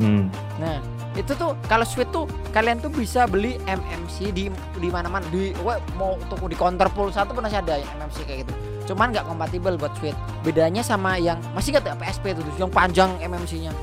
[0.00, 0.24] hmm.
[0.58, 0.80] Nah,
[1.18, 4.44] itu tuh kalau Sweet tuh kalian tuh bisa beli MMC di
[4.78, 8.38] di mana-mana di wah, mau toko di counter pulsa tuh pernah ada yang MMC kayak
[8.46, 8.54] gitu.
[8.92, 10.14] Cuman nggak kompatibel buat Sweet.
[10.46, 13.74] Bedanya sama yang masih nggak PSP tuh, yang panjang MMC-nya.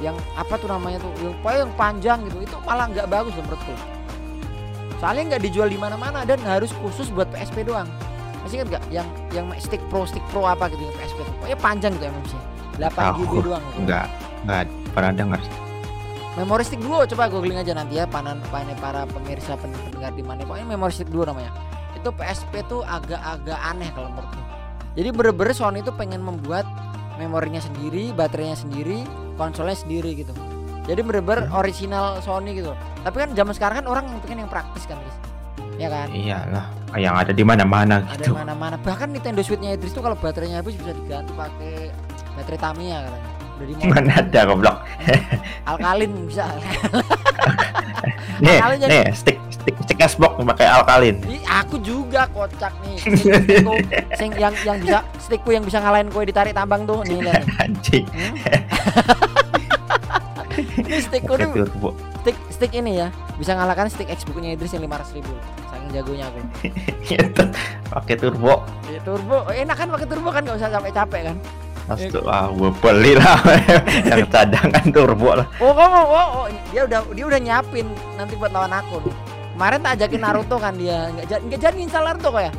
[0.00, 1.12] Yang apa tuh namanya tuh?
[1.20, 1.34] Yang
[1.64, 2.38] yang panjang gitu.
[2.44, 3.74] Itu malah nggak bagus loh menurutku.
[5.00, 7.88] Soalnya nggak dijual di mana-mana dan harus khusus buat PSP doang.
[8.44, 11.34] Masih ingat nggak yang yang stick pro stick pro apa gitu yang PSP tuh.
[11.40, 12.32] Pokoknya panjang gitu MMC.
[12.80, 13.44] 8 GB Tahu.
[13.44, 13.64] doang.
[13.76, 14.06] enggak
[14.48, 15.40] enggak pernah dengar?
[16.38, 20.22] Memory stick dulu coba googling aja nanti ya panan pane para pemirsa pen- pendengar di
[20.22, 20.46] mana.
[20.46, 21.50] Pokoknya memory stick dulu namanya.
[21.98, 24.40] Itu PSP tuh agak-agak aneh kalau menurutku
[24.98, 26.66] jadi bener-bener Sony itu pengen membuat
[27.20, 29.06] memorinya sendiri baterainya sendiri
[29.38, 30.34] konsolnya sendiri gitu.
[30.88, 32.74] Jadi bener-bener original Sony gitu.
[33.06, 35.16] Tapi kan zaman sekarang kan orang yang pengen yang praktis kan guys
[35.80, 36.12] ya kan?
[36.12, 36.66] Iyalah
[37.00, 38.36] yang ada di mana-mana ada gitu.
[38.36, 38.76] mana-mana.
[38.76, 41.88] Bahkan Nintendo Switch-nya Idris tuh kalau baterainya habis bisa diganti pakai
[42.36, 44.76] baterai Tamiya katanya udah di mana ada goblok.
[45.70, 46.48] Alkalin bisa.
[48.44, 51.20] Nih Alkalin jadi- nih stick stick stick Xbox pakai alkalin.
[51.28, 52.96] Ih, aku juga kocak nih.
[52.96, 53.74] Stickku,
[54.20, 57.36] sing yang yang bisa stickku yang bisa ngalahin kue ditarik tambang tuh nih nih.
[57.60, 58.06] anjing.
[58.08, 58.34] Hmm?
[60.60, 63.08] ini stickku nih turbo stick stick ini ya
[63.40, 65.32] bisa ngalahkan stick Xbox-nya Idris yang 500 ribu.
[65.68, 66.40] Saking jagonya aku.
[67.92, 69.44] Pakai turbo ya, turbo.
[69.52, 71.36] Enak kan pakai turbo kan nggak usah capek capek kan
[71.90, 73.38] Astu, ah, gue beli lah.
[74.10, 75.46] Yang cadangan turbo lah.
[75.58, 79.02] oh kamu oh, oh dia udah dia udah nyiapin nanti buat lawan aku.
[79.02, 80.98] Nih kemarin tak ajakin Naruto kan dia?
[81.12, 82.52] Nggak jadi nggak jadi install Naruto kok ya?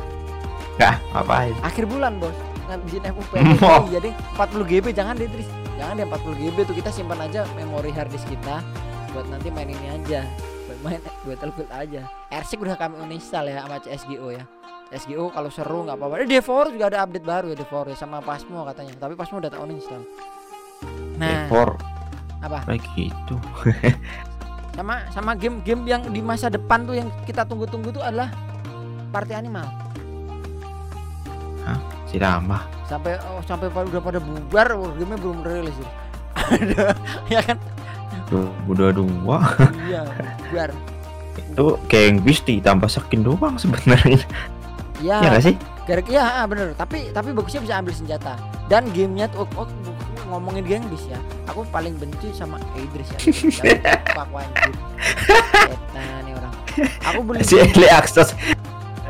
[0.78, 1.54] Nggak, ngapain?
[1.66, 2.36] akhir bulan bos.
[2.70, 3.32] Ngabisin FUP
[3.90, 6.76] iya deh 40 GB jangan deh Idris jangan deh 40 GB tuh.
[6.78, 8.62] Kita simpan aja memori harddisk kita
[9.10, 10.22] buat nanti main ini aja.
[10.70, 12.02] Buat main Battlefield aja.
[12.30, 14.46] Airsick udah kami uninstall ya sama CSGO ya
[14.92, 16.14] CSGO kalau seru nggak apa-apa.
[16.20, 18.92] Eh, D4 juga ada update baru ya D4 ya sama Pasmo katanya.
[19.00, 20.04] Tapi Pasmo udah tak uninstall.
[21.16, 21.80] Nah, Ekor
[22.44, 22.68] apa?
[22.68, 23.36] kayak gitu.
[24.72, 28.32] Sama sama game-game yang di masa depan tuh yang kita tunggu-tunggu tuh adalah
[29.12, 29.68] Party Animal.
[32.12, 32.60] Si lama.
[32.84, 35.72] Sampai oh, sampai udah pada bubar, oh, game belum rilis.
[36.36, 36.92] Ada
[37.32, 37.56] ya kan?
[38.68, 39.40] Udah dua.
[39.88, 40.04] Iya,
[40.52, 40.70] bubar.
[41.32, 44.20] Itu geng Beastie tambah skin doang sebenarnya.
[45.02, 45.16] Iya.
[45.18, 45.54] Ya nggak sih?
[45.82, 46.66] Gara iya ah, bener.
[46.78, 48.38] Tapi tapi bagusnya bisa ambil senjata.
[48.70, 49.68] Dan gamenya tuh oh, oh,
[50.30, 51.18] ngomongin geng bis ya.
[51.50, 53.18] Aku paling benci sama Idris ya.
[54.14, 54.72] Fuck, aku anjir
[55.42, 56.54] Setan nih orang.
[57.10, 58.32] Aku beli Si early access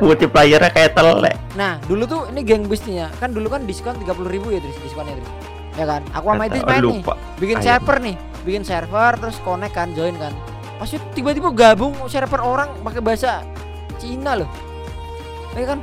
[0.02, 1.38] multiplayer kayak telek.
[1.54, 3.12] nah dulu tuh ini geng ya.
[3.20, 5.30] Kan dulu kan diskon 30.000 ribu ya Idris diskonnya Idris.
[5.76, 6.02] Ya kan?
[6.16, 7.04] Aku sama Idris main nih.
[7.38, 7.64] bikin Ayo.
[7.68, 8.16] server nih.
[8.42, 10.32] Bikin server terus connect kan join kan.
[10.80, 13.46] Pas itu tiba-tiba gabung server orang pakai bahasa
[14.00, 14.71] Cina loh
[15.54, 15.78] ya kan?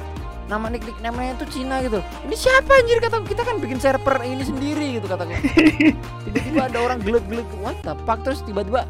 [0.48, 2.00] Nama nick nick namanya tuh Cina gitu.
[2.24, 3.04] Ini siapa anjir?
[3.04, 5.36] Kata kita kan bikin server ini sendiri gitu kataku
[6.24, 8.24] tiba-tiba ada orang gelut-gelut what the fuck?
[8.24, 8.88] Terus tiba-tiba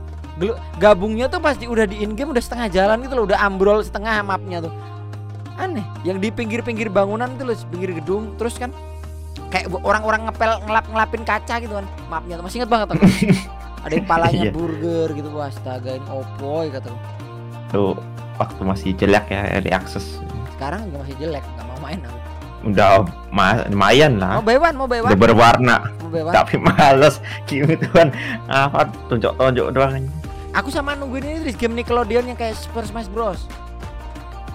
[0.79, 3.83] gabungnya tuh pas di, udah di in game udah setengah jalan gitu loh udah ambrol
[3.83, 4.73] setengah mapnya tuh.
[5.59, 8.71] Aneh yang di pinggir-pinggir bangunan tuh loh pinggir gedung terus kan
[9.51, 12.45] kayak orang-orang ngepel ngelap ngelapin kaca gitu kan mapnya tuh.
[12.47, 13.03] Masih inget banget aku.
[13.87, 14.53] Ada yang palanya Iya.
[14.55, 17.01] burger gitu astaga ini opoy kata aku.
[17.75, 17.95] Tuh
[18.39, 20.23] waktu masih jelek ya early access.
[20.55, 22.19] sekarang juga masih jelek nggak mau main aku
[22.59, 24.43] Udah ma- lumayan mau lah.
[24.43, 28.11] buy one mau one Udah berwarna, mau one tapi males gitu kan.
[28.47, 30.03] Apa tunjuk-tunjuk doang.
[30.51, 33.47] aku sama nungguin ini Tris, game Nickelodeon yang kayak Super Smash Bros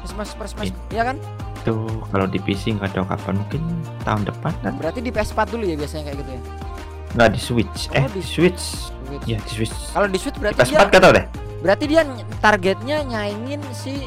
[0.04, 1.16] Smash Super Smash ya kan
[1.64, 3.62] Tuh kalau di PC nggak tahu kapan mungkin
[4.04, 6.42] tahun depan kan berarti di PS4 dulu ya biasanya kayak gitu ya
[7.14, 7.80] nggak di Switch.
[7.88, 8.64] Oh, Eh di Switch.
[9.06, 9.24] Switch.
[9.24, 9.76] Ya di Switch.
[9.94, 11.26] kalau di Switch berarti PS4 dia nggak tahu deh.
[11.64, 14.04] Berarti dia ny- targetnya nyaingin si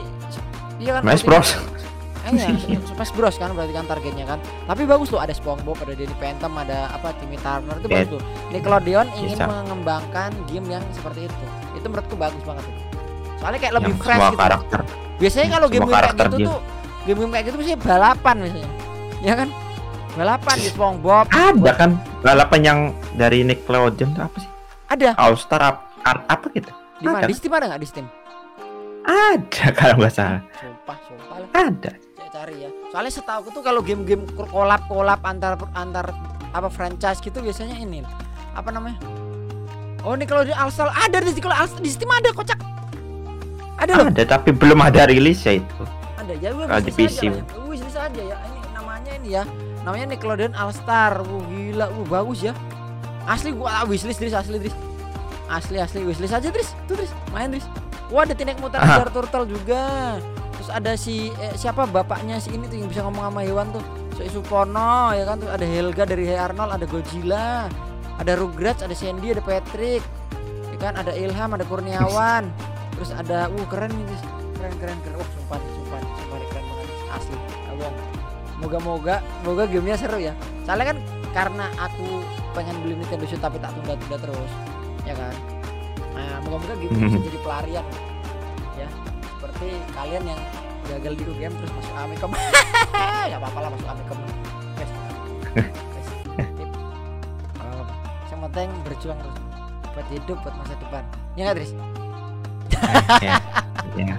[0.76, 1.50] dia kan Smash Bros.
[2.26, 2.34] Eh,
[2.66, 4.38] iya, Smash Bros kan berarti kan targetnya kan.
[4.66, 7.94] Tapi bagus tuh ada SpongeBob, ada Danny Phantom, ada apa Timmy Turner itu Iya.
[7.96, 8.22] bagus tuh.
[8.50, 9.46] Nickelodeon ingin Bisa.
[9.46, 11.44] mengembangkan game yang seperti itu.
[11.72, 12.80] Itu menurutku bagus banget itu.
[13.36, 14.42] Soalnya kayak lebih Yang fresh semua gitu.
[14.42, 14.80] karakter.
[15.16, 16.46] Biasanya kalau game kayak gitu dia.
[16.50, 16.58] tuh
[17.06, 18.70] game-game kayak gitu biasanya balapan biasanya.
[19.22, 19.48] Ya kan?
[20.12, 21.24] Balapan di SpongeBob.
[21.30, 21.90] Ada kan
[22.20, 22.78] balapan yang
[23.14, 24.50] dari Nickelodeon tuh apa sih?
[24.90, 25.08] Ada.
[25.14, 25.62] All Star
[26.02, 26.72] apa gitu?
[26.96, 27.26] Di mana?
[27.26, 28.06] Di Steam ada nggak di Steam?
[29.06, 30.40] Ada kalau nggak salah.
[30.56, 31.48] Sumpah, sumpah lah.
[31.54, 31.92] Ada.
[32.16, 32.70] Saya cari ya.
[32.90, 36.10] Soalnya setahu aku tuh kalau game-game kolab-kolab antar antar
[36.50, 38.00] apa franchise gitu biasanya ini
[38.56, 38.96] apa namanya?
[40.02, 42.58] Oh Nickelodeon All Star ada di All Star di Steam ada kocak.
[43.76, 45.82] Ada loh, Ada tapi belum ada rilis ya itu.
[46.16, 47.28] ada ya gue Kalau di PC.
[47.28, 47.44] ya.
[47.68, 48.36] Wishlist aja ya.
[48.40, 49.42] Ini namanya ini ya.
[49.84, 51.20] Namanya Nickelodeon All Star.
[51.20, 52.56] Wuh gila, wuh bagus ya.
[53.26, 54.74] Asli gua wishlist Dris, asli Dris.
[55.46, 56.74] Asli asli wishlist aja Dris.
[56.90, 57.66] Tuh Dris, main Dris.
[58.10, 59.02] Wah ada Mutant Ah.
[59.02, 59.84] Ninja Turtle juga.
[60.56, 63.84] Terus ada si eh, siapa bapaknya si ini tuh yang bisa ngomong sama hewan tuh.
[64.16, 67.68] So Supono ya kan tuh ada Helga dari Hey Arnold, ada Godzilla,
[68.16, 70.02] ada Rugrats, ada Sandy, ada Patrick.
[70.72, 72.48] Ya kan ada Ilham, ada Kurniawan.
[72.96, 74.22] Terus ada uh keren nih Dris.
[74.56, 75.16] Keren keren keren.
[75.20, 77.36] Wah sumpah sumpah sumpah keren banget asli.
[77.70, 77.94] Abang.
[78.56, 80.32] Moga-moga moga gamenya seru ya.
[80.64, 80.98] Soalnya kan
[81.36, 82.24] karena aku
[82.56, 84.50] pengen beli Nintendo Switch tapi tak tunda-tunda terus,
[85.06, 85.34] ya kan.
[86.12, 87.86] Nah, moga-moga ini bisa jadi pelarian
[88.74, 88.88] ya.
[89.36, 90.40] Seperti kalian yang
[90.86, 92.30] gagal di UGM terus masuk Amikom.
[93.30, 94.18] Gak apa-apa lah masuk Amikom.
[94.76, 94.92] Guys.
[95.54, 96.08] Guys.
[97.60, 97.94] Apa-apa.
[98.28, 99.36] Yang penting berjuang terus
[99.96, 101.02] buat hidup buat masa depan.
[101.36, 101.72] Ya nggak Tris?
[103.24, 103.34] ya.
[103.96, 104.16] ya.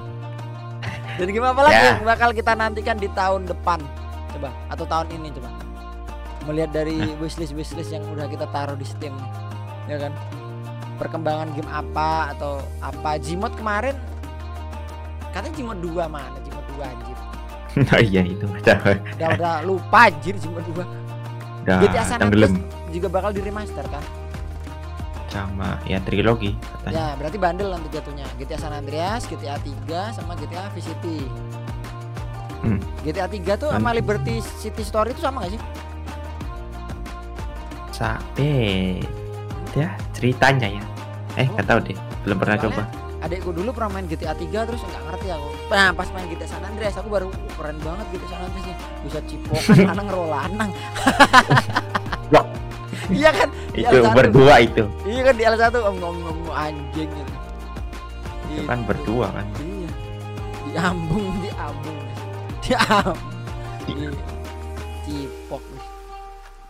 [1.17, 1.86] Dan gimana apa lagi Ya.
[1.93, 3.82] yang bakal kita nantikan di tahun depan?
[4.34, 5.50] Coba atau tahun ini coba.
[6.45, 9.13] Melihat dari wishlist wishlist yang udah kita taruh di Steam.
[9.86, 10.13] Ya kan?
[10.97, 13.95] Perkembangan game apa atau apa Gmod kemarin
[15.31, 17.17] katanya Gmod 2 mana Gmod 2 anjir.
[17.77, 18.77] Nah iya itu udah
[19.17, 20.81] Udah udah lupa anjir Gmod 2
[21.67, 22.57] udah GTA San tenggelam.
[22.89, 24.01] juga bakal di remaster kan?
[25.27, 26.95] sama ya trilogi katanya.
[26.95, 28.25] Ya, berarti bandel nanti jatuhnya.
[28.39, 31.19] GTA San Andreas, GTA 3 sama GTA Vice City.
[32.63, 32.79] Hmm.
[33.05, 33.97] GTA 3 tuh sama Nanti.
[34.01, 35.62] Liberty City Story itu sama gak sih?
[37.93, 39.03] Sa eh
[39.75, 40.84] ya ceritanya ya.
[41.36, 41.53] Eh Oh.
[41.53, 42.84] nggak tahu deh, belum pernah coba.
[43.17, 45.49] Adekku dulu pernah main GTA 3 terus nggak ngerti aku.
[45.67, 48.77] Nah, pas main GTA San Andreas aku baru "Uh, keren banget GTA San Andreas nih.
[49.03, 50.69] Bisa cipokan lanang ngerol lanang.
[52.30, 52.45] Blok.
[53.17, 53.49] iya kan?
[53.73, 54.13] Itu L1.
[54.13, 54.84] berdua itu.
[55.03, 57.34] Iya kan di L1 om ngom ngom anjing gitu.
[58.53, 59.45] Itu kan berdua kan.
[59.60, 59.89] Iya.
[60.69, 61.97] Diambung, diambung.
[62.62, 64.37] Diambung.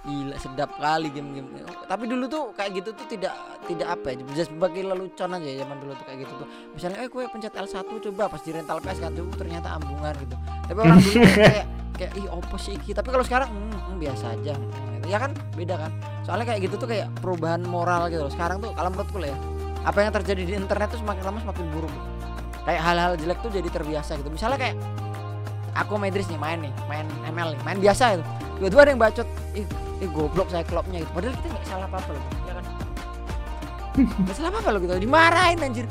[0.08, 1.68] Gila sedap kali game-game.
[1.84, 3.36] Tapi dulu tuh kayak gitu tuh tidak
[3.68, 6.48] tidak apa ya, just sebagai lelucon aja zaman dulu tuh kayak gitu tuh.
[6.72, 10.36] Misalnya eh gue pencet L1 coba pas di rental PS kan tuh ternyata ambungan gitu.
[10.40, 11.68] Tapi orang dulu tuh kayak
[12.00, 12.96] kayak ih opo sih iki.
[12.96, 14.56] Tapi kalau sekarang hmm, hmm, biasa aja.
[15.04, 15.92] Ya kan beda kan.
[16.24, 18.32] Soalnya kayak gitu tuh kayak perubahan moral gitu loh.
[18.32, 19.38] Sekarang tuh kalau menurutku lah ya,
[19.84, 21.94] apa yang terjadi di internet tuh semakin lama semakin buruk.
[22.64, 24.32] Kayak hal-hal jelek tuh jadi terbiasa gitu.
[24.32, 24.76] Misalnya kayak
[25.78, 28.24] aku sama Idris nih main nih, main ML nih, main biasa itu.
[28.58, 29.66] Tiba-tiba ada yang bacot, ih,
[30.02, 31.12] ih goblok saya klopnya gitu.
[31.14, 32.66] Padahal kita nggak salah apa-apa loh, ya kan?
[34.26, 35.86] Nggak salah apa-apa loh gitu, dimarahin anjir.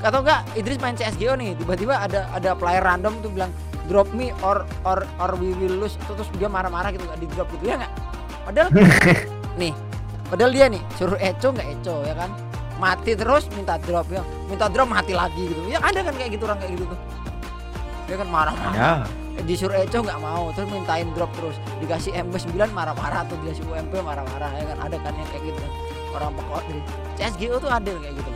[0.00, 3.52] Atau enggak Idris main CSGO nih, tiba-tiba ada ada player random tuh bilang
[3.86, 7.48] drop me or or or we will lose terus dia marah-marah gitu nggak di drop
[7.54, 7.92] gitu ya nggak
[8.42, 8.68] padahal
[9.62, 9.72] nih
[10.26, 12.30] padahal dia nih suruh eco nggak eco ya kan
[12.76, 16.44] mati terus minta drop ya minta drop mati lagi gitu ya ada kan kayak gitu
[16.50, 16.98] orang kayak gitu tuh
[18.06, 18.92] dia kan marah-marah Ya,
[19.44, 24.48] disuruh Eco nggak mau terus mintain drop terus dikasih MP9 marah-marah atau dikasih UMP marah-marah
[24.56, 25.72] ya kan ada kan yang kayak gitu kan.
[26.16, 26.80] orang pekot dari
[27.20, 28.30] CSGO tuh ada kayak gitu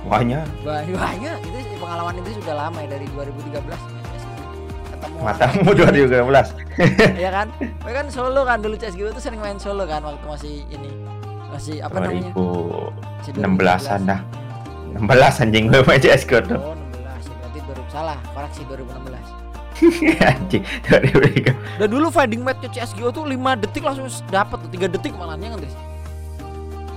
[0.00, 0.44] banyak
[0.96, 4.44] banyak itu pengalaman itu sudah lama ya dari 2013 main CSGO
[4.88, 6.14] ketemu matamu kayak gitu.
[6.80, 7.20] 2013.
[7.20, 10.54] ya kan ya kan solo kan dulu CSGO tuh sering main solo kan waktu masih
[10.72, 10.88] ini
[11.50, 13.92] masih apa namanya 2016 Masih 2013.
[13.92, 14.20] an dah.
[14.96, 15.06] Hmm.
[15.06, 16.56] 16 anjing gue main CSGO tuh.
[16.56, 19.49] oh 16 ya berarti 2000 salah koreksi 2016
[20.30, 21.80] anjing 2013.
[21.80, 25.58] Dan dulu fighting match CSGO tuh 5 detik langsung dapat tuh 3 detik malahnya kan
[25.64, 25.76] Tris.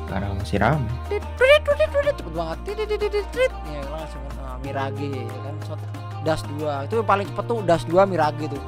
[0.04, 0.94] Sekarang masih ramai.
[1.10, 2.58] Tit, cepet banget.
[2.68, 3.52] Tit.
[3.72, 5.82] Ya langsung nah, Mirage ya kan shot
[6.22, 6.88] das 2.
[6.92, 8.62] Itu paling cepet tuh das 2 Mirage tuh.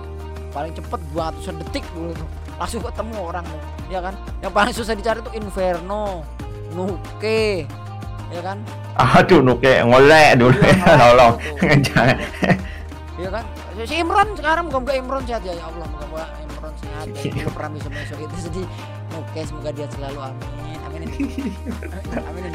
[0.56, 2.30] Paling cepet 200 detik dulu tuh.
[2.56, 3.62] Langsung ketemu orang tuh.
[3.92, 4.16] Ya kan?
[4.40, 6.24] Yang paling susah dicari tuh Inferno,
[6.74, 7.68] Nuke.
[8.34, 8.58] Ya kan?
[8.96, 11.34] Aduh nuke ngolek dulu Iya, ngolek tolong.
[11.86, 12.18] Jangan.
[13.16, 13.46] Iya kan?
[13.88, 17.48] Si Imron sekarang moga Imron sehat ya, ya Allah moga Imron sehat ya.
[17.56, 18.68] Pernah bisa masuk itu sedih.
[19.16, 20.78] Oke, semoga dia selalu amin.
[20.84, 21.10] Aminin.
[22.12, 22.52] Aminin.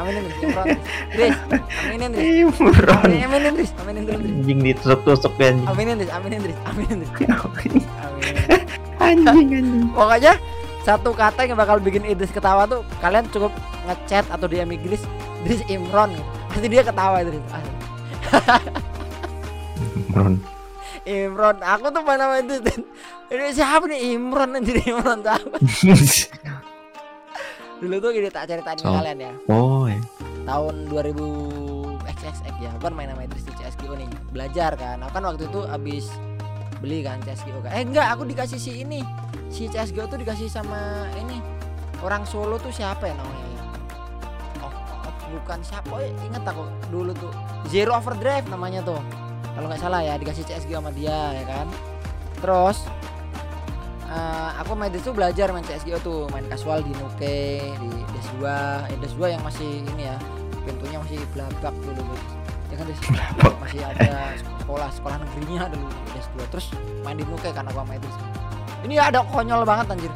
[0.00, 0.24] Aminin.
[0.40, 0.66] Imron.
[1.12, 1.36] Dris.
[1.84, 2.24] Aminin Dris.
[2.48, 2.96] Imron.
[2.96, 3.70] Aminin, aminin Dris.
[3.76, 4.16] Aminin Dris.
[4.16, 5.68] Anjing ditusuk-tusuk ya anjing.
[5.68, 6.10] Aminin Dris.
[6.16, 6.58] Aminin Dris.
[6.64, 7.12] Aminin Dris.
[7.20, 7.84] Amin.
[9.04, 9.88] anjing anjing.
[9.92, 10.32] Pokoknya
[10.80, 13.52] satu kata yang bakal bikin Idris ketawa tuh kalian cukup
[13.84, 15.04] ngechat atau DM Idris
[15.44, 16.24] Idris Imron gitu.
[16.48, 17.44] Pasti dia ketawa Idris.
[19.80, 20.34] Imron.
[21.06, 22.60] Imron, aku tuh mana nama itu
[23.30, 25.58] ini siapa nih Imron anjir Imron siapa?
[27.80, 28.92] Dulu tuh gini tak ceritain ke So.
[28.92, 29.32] kalian ya.
[29.48, 29.96] Oh, ya.
[30.44, 31.16] Tahun 2000
[32.04, 34.08] XXX ya, bukan main nama Idris di CSGO nih.
[34.34, 35.00] Belajar kan.
[35.00, 36.12] Aku kan waktu itu habis
[36.84, 37.72] beli kan CSGO kan.
[37.72, 39.00] Eh enggak, aku dikasih si ini.
[39.48, 41.40] Si CSGO tuh dikasih sama ini.
[42.04, 43.62] Orang Solo tuh siapa ya namanya ya?
[44.60, 44.72] Oh,
[45.08, 45.88] oh, bukan siapa?
[45.88, 47.32] Oh, inget aku dulu tuh.
[47.72, 49.00] Zero Overdrive namanya tuh.
[49.60, 51.68] Kalau nggak salah ya dikasih CSGO sama dia ya kan.
[52.40, 52.88] Terus
[54.08, 58.40] eh, aku main itu belajar main CSGO tuh main casual di Nuke di Des2
[58.88, 60.16] eh, Des2 yang masih ini ya
[60.64, 62.24] pintunya masih blabak dulu Bos.
[62.72, 63.00] ya kan Des
[63.60, 64.32] masih ada
[64.64, 66.72] sekolah sekolah negerinya dulu di Des2 terus
[67.04, 68.16] main di Nuke kan aku sama Idris
[68.88, 70.12] ini ada konyol banget anjir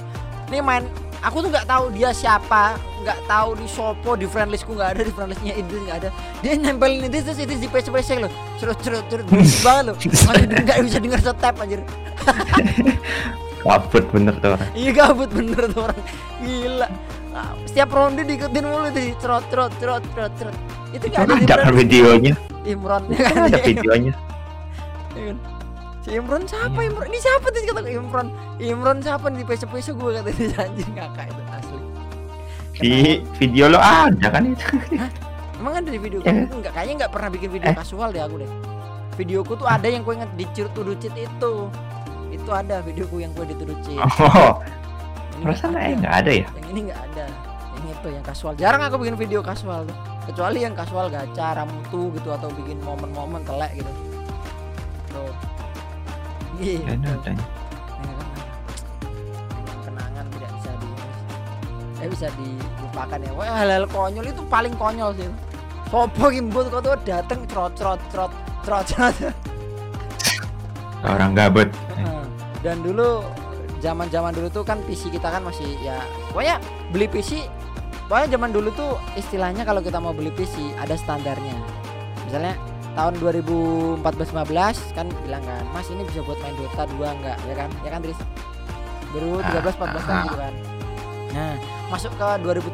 [0.49, 0.89] ini main
[1.25, 5.13] aku tuh nggak tahu dia siapa nggak tahu di Sopo di friendlistku nggak ada di
[5.13, 6.11] friendlistnya Idris nggak ada.
[6.45, 8.33] Dia nempelin Idris terus Idris di PC PC loh.
[8.61, 9.97] Cerut cerut cerut berisik banget loh.
[9.97, 11.81] Masih nggak bisa denger setep anjir.
[13.65, 14.71] Kabut bener tuh orang.
[14.77, 16.01] Iya gabut bener tuh orang.
[16.45, 16.89] Gila.
[17.65, 19.03] Setiap ronde diikutin mulu tuh.
[19.19, 20.57] Cerot cerot cerot cerot cerot
[20.93, 22.35] Itu gak ada di Ada kan videonya.
[22.65, 24.13] Imron ya kan Ada videonya.
[26.05, 26.07] Iya?
[26.07, 27.07] Si Imron siapa Imron?
[27.09, 28.29] Ini siapa tuh kata Imron?
[28.59, 31.79] Imron siapa nih di peso-peso gue kata dia anjing ngakak itu asli
[32.75, 32.93] Di
[33.39, 34.67] video lo ada kan itu.
[35.57, 36.45] Emang ada di video Ya.
[36.45, 37.77] Enggak, kayaknya nggak pernah bikin video Eh.
[37.77, 38.51] kasual deh aku deh
[39.15, 40.69] Videoku tuh ada yang gue inget di cheat
[41.15, 41.53] itu
[42.29, 44.61] Itu ada videoku yang gue di to do cheat Oh,
[45.41, 46.01] perasaan nggak eh ada.
[46.01, 46.47] nggak ada ya?
[46.51, 47.25] yang ini nggak ada
[47.75, 52.09] yang itu yang kasual jarang aku bikin video kasual tuh kecuali yang kasual gacha ramutu
[52.13, 53.93] gitu atau bikin momen-momen telek gitu
[55.11, 55.31] tuh
[56.61, 56.87] gitu
[57.25, 57.37] kan?
[59.55, 60.89] Memang kenangan tidak bisa di
[61.99, 63.31] ya bisa dilupakan ya.
[63.33, 65.31] Wah, hal-hal konyol itu paling konyol sih.
[65.89, 68.33] Sopo gimbut kok tuh dateng trot trot trot
[68.67, 69.15] trot trot
[71.05, 71.71] Orang gabut.
[72.65, 73.23] Dan dulu
[73.85, 76.01] zaman zaman dulu tuh kan PC kita kan masih ya
[76.33, 76.57] pokoknya
[76.89, 77.45] beli PC
[78.09, 81.53] pokoknya zaman dulu tuh istilahnya kalau kita mau beli PC ada standarnya.
[82.25, 82.57] Misalnya
[82.95, 87.39] tahun 2014-15 kan bilang kan mas ini bisa buat main Dota 2 enggak?
[87.51, 87.71] Ya kan?
[87.83, 88.19] Ya kan Tris
[89.15, 90.55] 2013-14 kan gitu kan.
[91.35, 91.53] Nah
[91.91, 92.29] masuk ke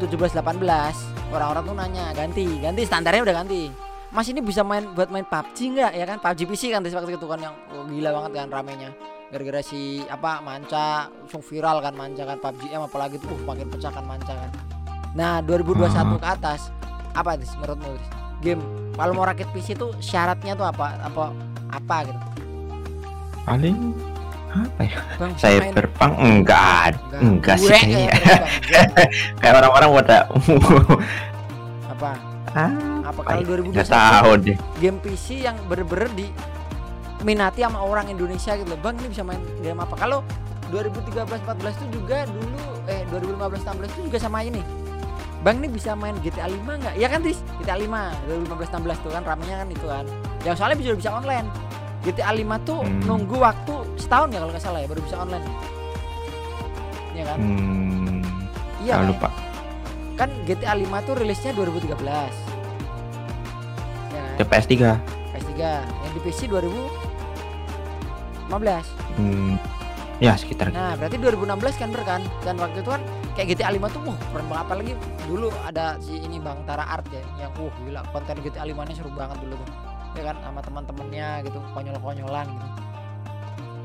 [0.06, 3.72] 2017-18 orang-orang tuh nanya ganti ganti standarnya udah ganti.
[4.10, 5.92] Mas ini bisa main buat main PUBG enggak?
[5.94, 6.18] Ya kan?
[6.20, 8.90] PUBG PC kan Tris waktu itu kan yang oh, gila banget kan ramenya.
[9.30, 13.72] Gara-gara si apa manca langsung viral kan manca kan PUBG M apalagi tuh uh, makin
[13.72, 14.50] pecah kan manca kan.
[15.16, 16.68] Nah 2021 ke atas
[17.16, 21.32] apa Tris menurutmu Tris game kalau mau rakit PC tuh syaratnya tuh apa apa
[21.72, 22.20] apa gitu
[23.40, 23.96] Paling
[24.50, 24.98] apa ya?
[25.16, 28.10] Bang, Saya main- berpang enggak, enggak sih kayaknya.
[29.40, 30.18] kayak orang-orang pada
[31.86, 32.10] apa
[32.58, 32.72] ah,
[33.06, 33.46] apa kalau ya?
[33.46, 34.56] 2021 Nggak tahu deh.
[34.82, 36.26] game PC yang bener-bener di
[37.22, 38.74] minati sama orang Indonesia gitu.
[38.82, 39.94] Bang ini bisa main game apa?
[39.94, 40.26] Kalau
[40.68, 44.62] 2013 14 itu juga dulu eh 2015 16 itu juga sama ini.
[45.40, 46.94] Bang ini bisa main GTA 5 nggak?
[46.94, 47.40] Ya kan Tris?
[47.58, 50.04] GTA 5 2015 16 tuh kan ramenya kan itu kan.
[50.42, 51.46] Yang soalnya bisa bisa online.
[52.00, 53.02] GTA 5 tuh Hmm.
[53.02, 55.44] nunggu waktu setahun ya kalau nggak salah ya baru bisa online.
[57.10, 57.38] Iya kan?
[57.38, 58.22] Hmm,
[58.78, 58.90] Iya.
[58.90, 59.06] ah, kan?
[59.06, 59.28] lupa.
[60.14, 62.32] Kan GTA 5 tuh rilisnya 2013.
[64.10, 64.36] Ya kan?
[64.36, 64.74] Ke PS3.
[65.30, 69.54] PS3 yang di PC 2015 Hmm,
[70.18, 70.68] ya sekitar.
[70.68, 73.02] nah berarti 2016 kan ber kan dan waktu itu kan
[73.34, 74.92] kayak GTA 5 tuh wah keren banget apalagi
[75.24, 78.94] dulu ada si ini Bang Tara Art ya yang uh gila konten GTA 5 nya
[78.94, 79.68] seru banget dulu tuh
[80.18, 82.66] ya kan sama teman-temannya gitu konyol-konyolan gitu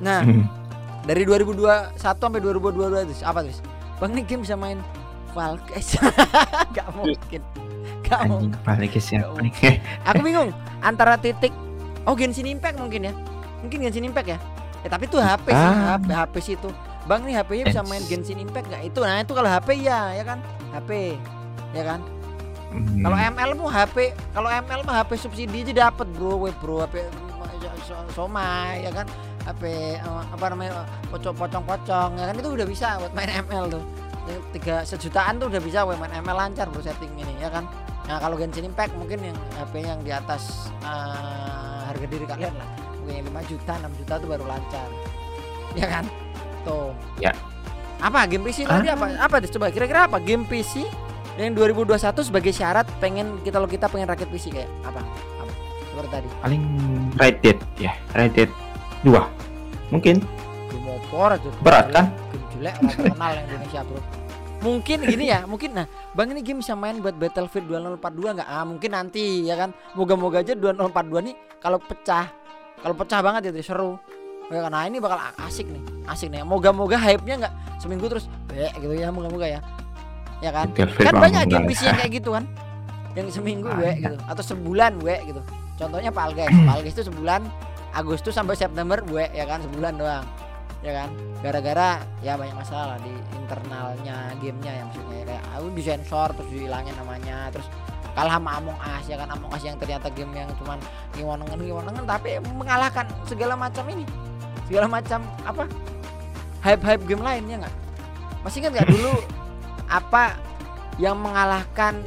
[0.01, 0.43] nah Hmm,
[1.05, 3.61] dari 2021 sampai 2022 itu apa terus
[3.95, 4.81] Bang ini game bisa main
[5.31, 5.95] Valkes
[6.75, 7.41] gak mungkin
[8.03, 9.21] gak mungkin Anjing kepala guys ya.
[10.05, 11.49] Aku bingung antara titik
[12.05, 13.13] oh Genshin Impact mungkin ya.
[13.65, 14.37] Mungkin Genshin Impact ya.
[14.85, 15.97] Ya tapi itu HP sih, Ah.
[15.97, 16.69] HP, HP sih itu.
[17.05, 18.83] Bang nih HP-nya bisa main Genshin Impact nggak?
[18.89, 20.41] Itu nah itu kalau HP ya, ya kan?
[20.73, 21.21] HP.
[21.71, 21.99] Ya kan?
[22.73, 23.95] Hmm, Kalau ML mu HP,
[24.33, 27.05] kalau ML mah HP subsidi aja dapat, Bro, we bro, HP
[27.85, 29.05] so- Somai ya kan?
[29.45, 29.63] HP
[29.95, 30.81] eh, apa namanya?
[31.13, 33.83] pocong-pocong-pocong ya kan itu udah bisa buat main ML tuh.
[34.25, 37.69] Yang tiga sejutaan tuh udah bisa we main ML lancar bro setting ini ya kan.
[38.09, 42.67] Nah kalau Genshin Impact mungkin yang HP yang di atas eh, harga diri kalian lah
[42.97, 44.89] mungkin yang 5 juta 6 juta tuh baru lancar
[45.77, 46.05] ya kan
[46.65, 47.31] tuh Ya.
[48.01, 49.15] apa game PC tadi apa?
[49.21, 50.19] Apa coba kira-kira apa?
[50.19, 50.83] Game PC
[51.39, 54.99] yang 2021 sebagai syarat pengen kita lo kita pengen rakit PC kayak apa?
[55.39, 55.51] Apa?
[55.93, 56.27] Seperti tadi.
[56.43, 56.63] Paling
[57.15, 58.49] Red Dead ya, Red Dead
[59.07, 59.15] 2.
[59.95, 60.15] Mungkin.
[60.69, 61.49] Game opor aja.
[61.63, 62.05] Berat, kan?
[62.11, 64.01] game jelek terkenal yang Indonesia bro.
[64.65, 65.85] Mungkin gini ya mungkin nah
[66.17, 67.69] bang ini game bisa main buat Battlefield
[68.01, 68.49] 2042 nggak?
[68.49, 69.69] Ah mungkin nanti ya kan?
[69.93, 72.33] Moga-moga aja 2042 nih kalau pecah
[72.81, 74.01] kalau pecah banget ya seru
[74.51, 76.45] ya kan nah ini bakal asik nih asik nih.
[76.45, 79.59] Moga-moga hype-nya nggak seminggu terus be gitu ya moga-moga ya.
[80.43, 80.69] Ya kan?
[80.71, 81.65] Battlefield kan banyak game.
[81.65, 82.43] PC yang kayak gitu kan?
[83.15, 83.95] Yang seminggu Banyak.
[84.03, 84.15] gitu.
[84.27, 85.41] Atau sebulan we gitu.
[85.75, 87.41] Contohnya Pak Alges Pak Alges itu sebulan
[87.95, 89.63] Agustus sampai September we ya kan?
[89.63, 90.25] Sebulan doang
[90.85, 91.09] ya kan?
[91.41, 95.15] Gara-gara ya banyak masalah di internalnya gamenya ya maksudnya.
[95.15, 97.67] Ya kayak aku disensor terus dihilangin namanya terus
[98.15, 99.27] kalah sama Among Us ya kan?
[99.31, 100.77] Among Us yang ternyata game yang cuman
[101.15, 104.03] ngiwanengen ngiwanengen tapi mengalahkan segala macam ini
[104.65, 105.63] segala macam apa
[106.65, 107.75] hype-hype game lain ya nggak?
[108.41, 109.13] Masih ingat nggak dulu
[109.99, 110.37] apa
[110.97, 112.01] yang mengalahkan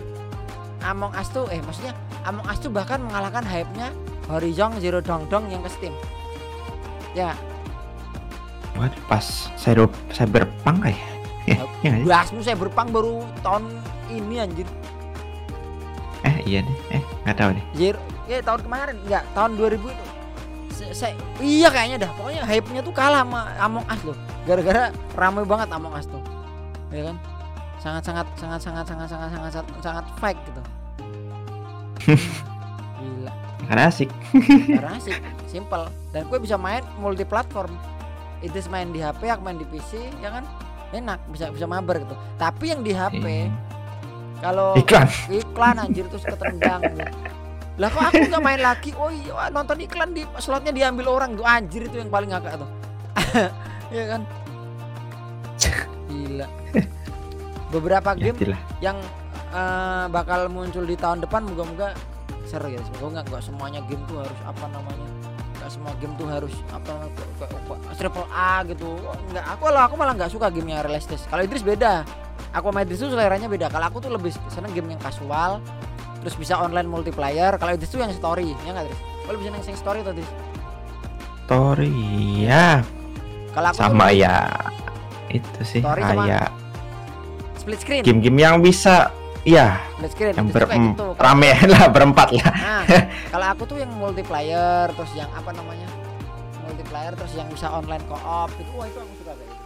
[0.79, 3.90] Among Us tuh eh maksudnya Among Us tuh bahkan mengalahkan hype-nya
[4.31, 5.94] Horizon Zero Dawn Dawn yang ke Steam.
[7.16, 7.35] Ya.
[8.77, 11.03] Buat pas cyber cyberpunk kayak
[11.49, 12.07] ya, ya nggak sih?
[12.07, 13.64] Basmu saya berpang baru tahun
[14.12, 14.68] ini anjir.
[16.23, 17.99] Eh iya deh eh nggak tahu deh Zero
[18.31, 18.97] ya tahun kemarin.
[19.03, 20.05] Enggak tahun 2000 itu
[20.92, 22.11] saya iya kayaknya dah.
[22.14, 24.16] Pokoknya hype-nya tuh kalah sama Among Us loh.
[24.44, 26.22] Gara-gara ramai banget Among Us tuh.
[26.88, 27.16] Ya kan?
[27.79, 30.63] Sangat sangat sangat sangat sangat sangat sangat sangat, sangat fake gitu.
[32.98, 33.33] Gila.
[33.69, 34.10] Karena asik.
[34.67, 35.19] Karena asik.
[35.46, 35.85] Simple.
[36.10, 37.71] Dan gue bisa main multi platform
[38.38, 40.44] itu main di HP aku main di PC ya kan?
[40.94, 42.15] Enak bisa bisa mabar gitu.
[42.38, 43.50] Tapi yang di HP Iya.
[44.38, 45.08] kalau iklan.
[45.29, 47.02] iklan anjir terus ketendang gitu.
[47.79, 48.90] Lah kok aku nggak main lagi?
[48.98, 51.38] Oh iya nonton iklan di slotnya diambil orang.
[51.38, 52.70] Tuh anjir itu yang paling ngakak tuh.
[53.88, 54.20] Ya kan?
[56.12, 56.44] Gila.
[57.72, 58.60] Beberapa ya game itulah.
[58.85, 59.00] yang
[59.48, 61.96] eh, bakal muncul di tahun depan moga-moga
[62.44, 62.85] seru ya.
[62.85, 65.08] Semoga nggak nggak semuanya game tuh harus apa namanya
[65.56, 66.92] nggak semua game tuh harus apa
[67.96, 69.00] triple A gitu.
[69.33, 71.24] Nggak aku lah aku malah nggak suka game yang realistis.
[71.24, 72.04] Kalau Idris beda.
[72.52, 73.72] Aku sama Idris tuh seleranya beda.
[73.72, 75.64] Kalau aku tuh lebih seneng game yang casual,
[76.19, 77.54] terus bisa online multiplayer.
[77.54, 79.00] Kalau Idris tuh yang story, ya nggak Idris?
[79.23, 80.31] Kalau bisa yang story tuh Idris?
[81.44, 81.92] Story
[82.44, 82.85] ya
[83.50, 84.37] Kalau aku sama tuh ya
[85.29, 86.48] itu sih Story sama- kayak
[87.58, 89.12] split screen, game-game yang bisa
[89.44, 90.35] ya split screen.
[90.35, 91.06] yang ber gitu.
[91.16, 92.83] Rame lah berempat lah Nah,
[93.29, 95.85] kalau aku tuh yang multiplayer, terus yang apa namanya?
[96.62, 99.58] Multiplayer terus yang bisa online co-op itu wah itu aku suka kayak.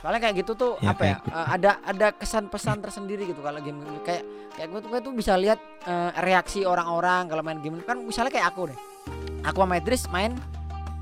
[0.00, 1.16] Soalnya kayak gitu tuh Ya, apa ya?
[1.20, 1.28] gitu.
[1.30, 5.00] eh, ada ada kesan pesan tersendiri gitu kalau game game kayak kayak gue tuh, gue
[5.04, 8.78] tuh bisa lihat eh, reaksi orang-orang kalau main game kan misalnya kayak aku deh.
[9.42, 10.36] Aku sama Idris main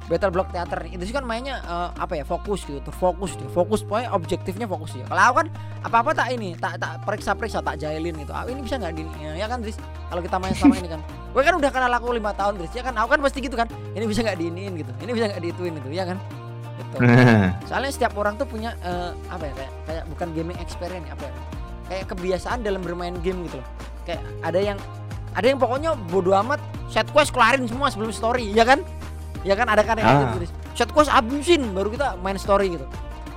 [0.08, 0.96] Battle Block Theater nih.
[0.96, 2.24] Idris kan mainnya eh, apa ya?
[2.24, 3.46] Fokus gitu, terfokus dia.
[3.52, 5.04] Fokus pokoknya objektifnya fokus ya.
[5.04, 5.48] Kalau aku kan
[5.84, 8.32] apa-apa tak ini, tak tak periksa-periksa, tak jahilin gitu.
[8.32, 9.76] Ah, ini bisa nggak di ya, ya kan Idris?
[10.08, 11.04] Kalau kita main sama ini kan.
[11.30, 12.96] Gue kan udah kenal aku lima tahun Idris ya kan.
[12.98, 13.68] Aku kan pasti gitu kan.
[13.94, 14.90] Ini bisa nggak diiniin gitu.
[15.04, 16.18] Ini bisa nggak diituin gitu, ya kan?
[16.88, 17.04] Gitu.
[17.68, 21.24] Soalnya setiap orang tuh punya eh, apa ya kayak kayak bukan gaming experience ya, apa
[21.28, 21.32] ya?
[21.88, 23.68] Kayak kebiasaan dalam bermain game gitu loh.
[24.04, 24.78] Kayak ada yang
[25.32, 28.80] ada yang pokoknya bodo amat set quest kelarin semua sebelum story, ya kan?
[29.44, 30.32] Ya kan ada kan yang Ah.
[30.34, 30.48] gitu.
[30.74, 32.86] Set quest habisin baru kita main story gitu.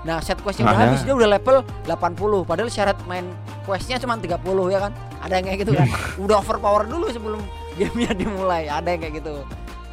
[0.02, 3.22] Nah, set questnya udah habis dia udah level 80 padahal syarat main
[3.62, 4.92] questnya cuma 30 ya kan.
[5.22, 5.88] Ada yang kayak gitu kan.
[6.18, 7.38] udah overpower dulu sebelum
[7.78, 8.66] gamenya dimulai.
[8.66, 9.34] Ada yang kayak gitu.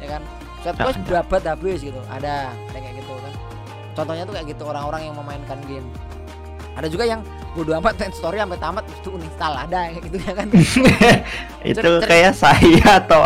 [0.01, 0.21] Ya kan?
[0.65, 2.01] Set quest dapat habis gitu.
[2.09, 3.28] Ada, ada yang kayak gitu kan.
[3.97, 5.85] Contohnya tuh kayak gitu orang-orang yang memainkan game.
[6.77, 7.19] Ada juga yang
[7.57, 10.47] bodo amat main story sampai tamat itu uninstall ada kayak gitu ya kan.
[11.69, 13.21] itu Cer- cer- kayak saya atau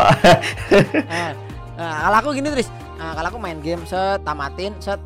[1.06, 1.32] nah,
[1.78, 2.70] nah, kalau aku gini terus.
[2.98, 5.02] Nah, kalau aku main game set tamatin set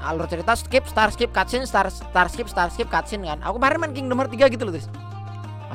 [0.00, 3.38] alur cerita skip star skip cutscene star star skip star skip cutscene kan.
[3.44, 4.84] Aku kemarin main Kingdom Hearts 3 gitu loh nih,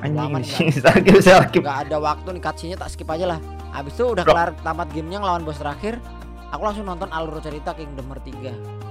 [0.02, 3.40] anjing sakit sakit nggak ada waktu nih cutscene-nya tak skip aja lah.
[3.70, 4.34] Habis itu udah Bro.
[4.34, 6.00] kelar tamat gamenya ngelawan bos terakhir.
[6.54, 8.85] Aku langsung nonton alur cerita Kingdom Hearts 3.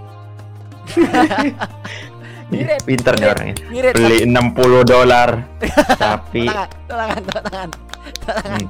[2.45, 5.29] Ngirit, pinter nih orangnya ngirit beli 60 dolar
[6.05, 7.69] tapi tangan, tangan, tangan,
[8.29, 8.61] tangan.
[8.61, 8.69] hmm,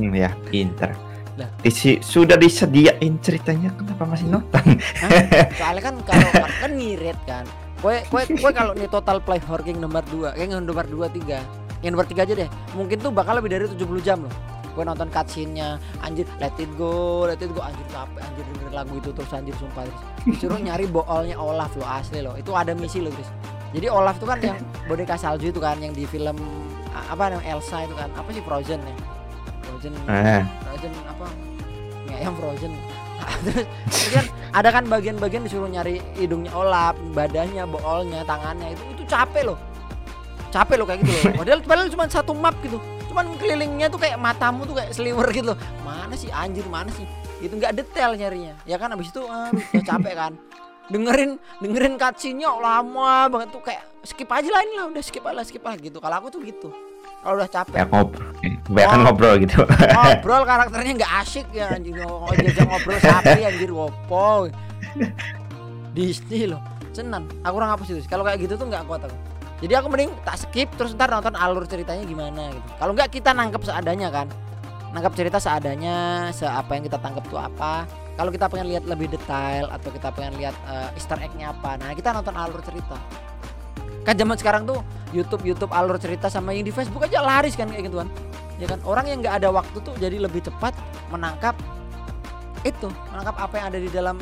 [0.00, 0.90] hmm, ya pinter.
[1.62, 4.74] Disi, sudah disediain ceritanya kenapa masih nonton
[5.54, 7.46] Soalnya kan kalau kan ngirit kan.
[7.78, 11.86] Kue kue kue kalau nih total play for King nomor 2, kayak nomor 2 3.
[11.86, 12.50] Yang nomor 3 aja deh.
[12.74, 14.34] Mungkin tuh bakal lebih dari 70 jam loh.
[14.78, 18.94] Gue nonton cutscene-nya, anjir let it go, let it go, anjir capek, anjir denger lagu
[18.94, 20.02] itu terus anjir sumpah terus.
[20.22, 22.38] Disuruh nyari boolnya Olaf loh asli loh.
[22.38, 23.26] Itu ada misi loh guys.
[23.74, 24.58] Jadi Olaf itu kan yang
[24.88, 26.38] boneka salju itu kan yang di film
[26.94, 28.06] apa namanya Elsa itu kan.
[28.14, 28.96] Apa sih Frozen ya?
[29.78, 31.26] Frozen eh, Frozen apa
[32.08, 32.72] mie ayam Frozen
[33.46, 34.26] terus terus kan
[34.56, 39.58] ada kan bagian-bagian disuruh nyari hidungnya Olaf badannya boolnya tangannya itu itu capek loh
[40.50, 42.82] capek loh kayak gitu loh padahal padahal cuma satu map gitu
[43.18, 45.58] cuman kelilingnya tuh kayak matamu tuh kayak sliver gitu loh.
[45.82, 47.02] Mana sih anjir mana sih?
[47.42, 48.54] Gitu nggak detail nyarinya.
[48.62, 50.32] Ya kan abis itu ah, udah capek kan.
[50.86, 55.34] Dengerin dengerin cutscene-nya lama banget tuh kayak skip aja lah ini lah udah skip aja
[55.34, 55.98] lah skip aja gitu.
[55.98, 56.70] Kalau aku tuh gitu.
[57.18, 57.74] Kalau udah capek.
[57.74, 58.30] Ya ngobrol
[58.70, 59.02] kebanyakan Oh.
[59.10, 59.58] ngobrol gitu.
[59.66, 61.98] Ngobrol karakternya nggak asik ya anjing.
[61.98, 64.46] Ngo- diajak ngobrol sapi anjir wopo
[65.90, 66.62] Disney loh
[66.94, 69.14] senan aku kurang apa sih kalau kayak gitu tuh nggak kuat aku
[69.58, 72.68] jadi aku mending tak skip terus ntar nonton alur ceritanya gimana gitu.
[72.78, 74.30] Kalau nggak kita nangkep seadanya kan.
[74.94, 77.82] Nangkep cerita seadanya se apa yang kita tangkap tuh apa.
[78.14, 81.90] Kalau kita pengen lihat lebih detail atau kita pengen lihat eh, Easter egg-nya apa nah
[81.90, 82.94] kita nonton alur cerita.
[84.06, 84.78] Kan zaman sekarang tuh
[85.10, 88.08] YouTube YouTube alur cerita sama yang di Facebook aja laris kan kayak gituan
[88.62, 88.78] ya kan?
[88.86, 90.70] Orang yang nggak ada waktu tuh jadi lebih cepat
[91.10, 91.58] menangkap
[92.62, 94.16] itu menangkap apa yang ada di dalam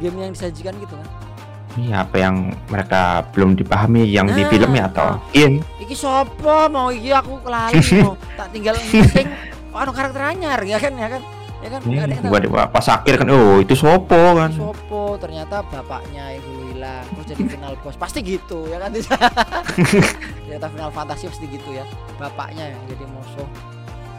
[0.00, 1.29] game yang disajikan gitu kan
[1.72, 5.22] Iya apa yang mereka belum dipahami yang di Nah, filmnya atau?
[5.30, 7.10] game iki sopo mau iki?
[7.10, 8.18] Aku kelali mau.
[8.38, 9.26] Tak tinggal ngising.
[9.70, 11.22] Anu karakter anyar ya kan ya kan?
[11.60, 11.80] Ya kan?
[11.80, 12.26] Tahu.
[12.26, 14.50] Gua di- pas akhir kan oh itu sopo kan?
[14.50, 17.94] Sopo ternyata bapaknya yang dulu hilang terus jadi final boss.
[17.94, 18.90] Pasti gitu ya kan?
[20.42, 21.84] Ternyata final fantasi pasti gitu ya.
[22.16, 23.48] Bapaknya yang jadi musuh.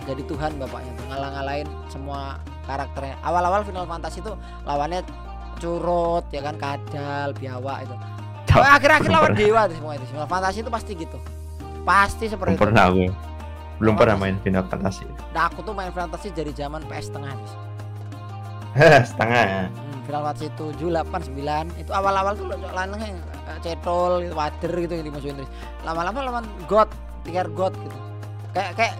[0.01, 1.05] Jadi Tuhan bapaknya tuh.
[1.07, 3.19] Ngalah-ngalahin semua karakternya.
[3.21, 4.31] Awal-awal final fantasi itu
[4.63, 5.01] lawannya
[5.61, 7.95] curut ya kan kadal biawak itu.
[8.51, 10.05] Oh, akhir-akhir lawan dewa tuh semua itu.
[10.11, 11.17] Final fantasi itu pasti gitu.
[11.87, 12.65] Pasti seperti belum itu.
[12.67, 13.09] Pernah gue
[13.81, 15.05] belum pernah main Final Fantasy.
[15.33, 17.53] Nah aku tuh main fantasi dari zaman PS tengah Dis.
[19.13, 23.15] setengah Hmm, Final Fantasy 7, 8, 9 Itu awal-awal tuh lanangnya
[23.49, 25.51] eh, cetol, gitu, wader gitu yang dimusuhin terus.
[25.85, 26.89] Lama-lama lawan god,
[27.23, 27.97] tiga god gitu.
[28.51, 28.93] Kayak kayak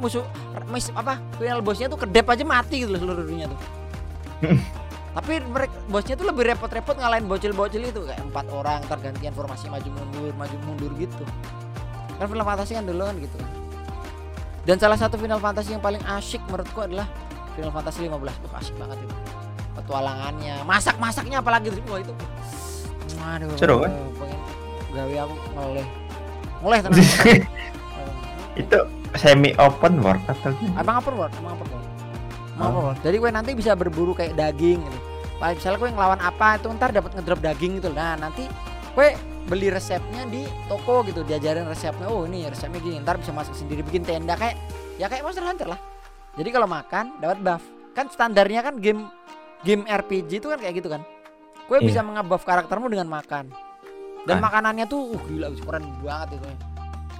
[0.00, 0.24] musuh
[0.72, 3.60] mis, apa final bossnya tuh kedep aja mati gitu loh seluruh dunia tuh
[5.10, 9.90] tapi mereka bosnya tuh lebih repot-repot ngalahin bocil-bocil itu kayak empat orang tergantian formasi maju
[9.90, 11.24] mundur maju mundur gitu.
[12.20, 13.38] Kan Final Fantasy kan dulu kan gitu.
[14.68, 17.10] Dan salah satu Final Fantasy yang paling asyik menurutku adalah
[17.58, 19.14] Final Fantasy 15 Wah, asik banget itu.
[19.74, 22.14] Petualangannya masak-masaknya apalagi tuh wah itu.
[23.20, 23.90] Aduh Seru kan?
[24.14, 24.40] pengen
[24.94, 25.86] gawe aku ngeleh.
[26.62, 27.02] Mulai tenang.
[28.54, 28.78] Itu
[29.18, 30.78] semi open world atau gimana?
[30.86, 31.89] Emang open world, emang open world.
[33.00, 34.98] Jadi gue nanti bisa berburu kayak daging gitu.
[35.40, 37.88] Misalnya gue ngelawan apa itu ntar dapat ngedrop daging gitu.
[37.90, 38.44] Nah nanti
[38.92, 39.08] gue
[39.48, 42.06] beli resepnya di toko gitu, diajarin resepnya.
[42.06, 44.60] Oh ini resepnya gini, ntar bisa masak sendiri bikin tenda kayak
[45.00, 45.80] ya kayak Monster Hunter lah.
[46.36, 47.62] Jadi kalau makan dapat buff.
[47.90, 49.08] Kan standarnya kan game
[49.64, 51.02] game RPG itu kan kayak gitu kan.
[51.66, 51.86] Gue Iya.
[51.88, 53.48] bisa mengebuff karaktermu dengan makan.
[54.28, 54.42] Dan Ah.
[54.44, 56.46] makanannya tuh uh, gila keren banget itu.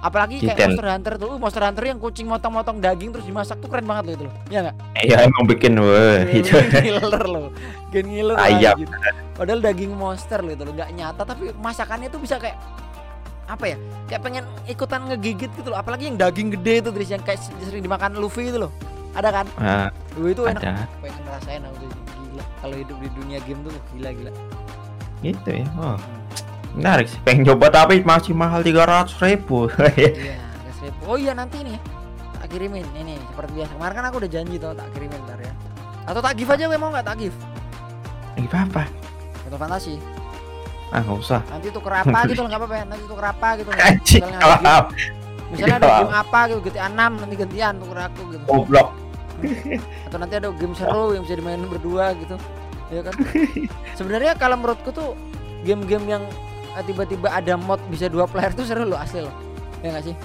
[0.01, 0.73] Apalagi kayak.
[0.73, 4.03] Monster Hunter tuh, uh, Monster Hunter yang kucing motong-motong daging terus dimasak tuh keren banget
[4.09, 4.35] loh itu loh.
[4.49, 4.75] Iya enggak?
[4.97, 6.53] Iya emang bikin wah itu.
[6.85, 7.47] ngiler loh.
[7.93, 8.81] Gen ngiler Ayam.
[8.81, 8.89] anjir.
[9.37, 12.57] Padahal daging monster loh itu loh, enggak nyata tapi masakannya tuh bisa kayak
[13.45, 13.77] apa ya?
[14.09, 15.77] Kayak pengen ikutan ngegigit gitu loh.
[15.77, 18.73] Apalagi yang daging gede itu terus yang kayak sering dimakan Luffy itu loh.
[19.13, 19.45] Ada kan?
[20.17, 20.63] Duh, itu enak.
[20.65, 21.85] ada Pengen ngerasain aku
[22.31, 22.43] gila.
[22.57, 24.33] Kalau hidup di dunia game tuh gila-gila.
[25.21, 25.65] gitu ya.
[25.77, 26.01] Oh.
[26.71, 27.19] Menarik sih.
[27.21, 29.67] Pengen coba tapi masih mahal tiga ratus ribu.
[29.97, 30.39] Iya,
[30.79, 30.99] seribu.
[31.05, 31.77] Oh iya nanti nih.
[32.33, 33.71] Tak kirimin ini seperti biasa.
[33.75, 35.53] Kemarin kan aku udah janji tuh tak kirimin ntar ya.
[36.03, 37.37] Atau tak give aja gue mau nggak tak give?
[38.33, 38.83] Ini apa?
[39.45, 39.95] Atau fantasi.
[40.89, 41.41] Ah nggak usah.
[41.47, 42.85] Nanti tuker apa gitu loh nggak apa-apa ya.
[42.87, 43.69] Nanti tuker apa gitu.
[43.87, 44.23] Anjing.
[44.23, 44.89] Misalnya ada game-
[45.51, 45.51] Wow.
[45.51, 45.99] Misalnya ada Wow.
[45.99, 48.43] game apa gitu GTA 6 nanti gantian tuker aku gitu.
[48.47, 48.87] Goblok.
[50.07, 52.35] Atau nanti ada game seru yang bisa dimainin berdua gitu.
[52.87, 53.13] Ya kan?
[53.93, 55.15] Sebenarnya kalau menurutku tuh
[55.63, 56.23] game-game yang
[56.79, 59.33] tiba-tiba ada mod bisa dua player tuh seru loh asli loh.
[59.79, 60.15] Ya nggak sih?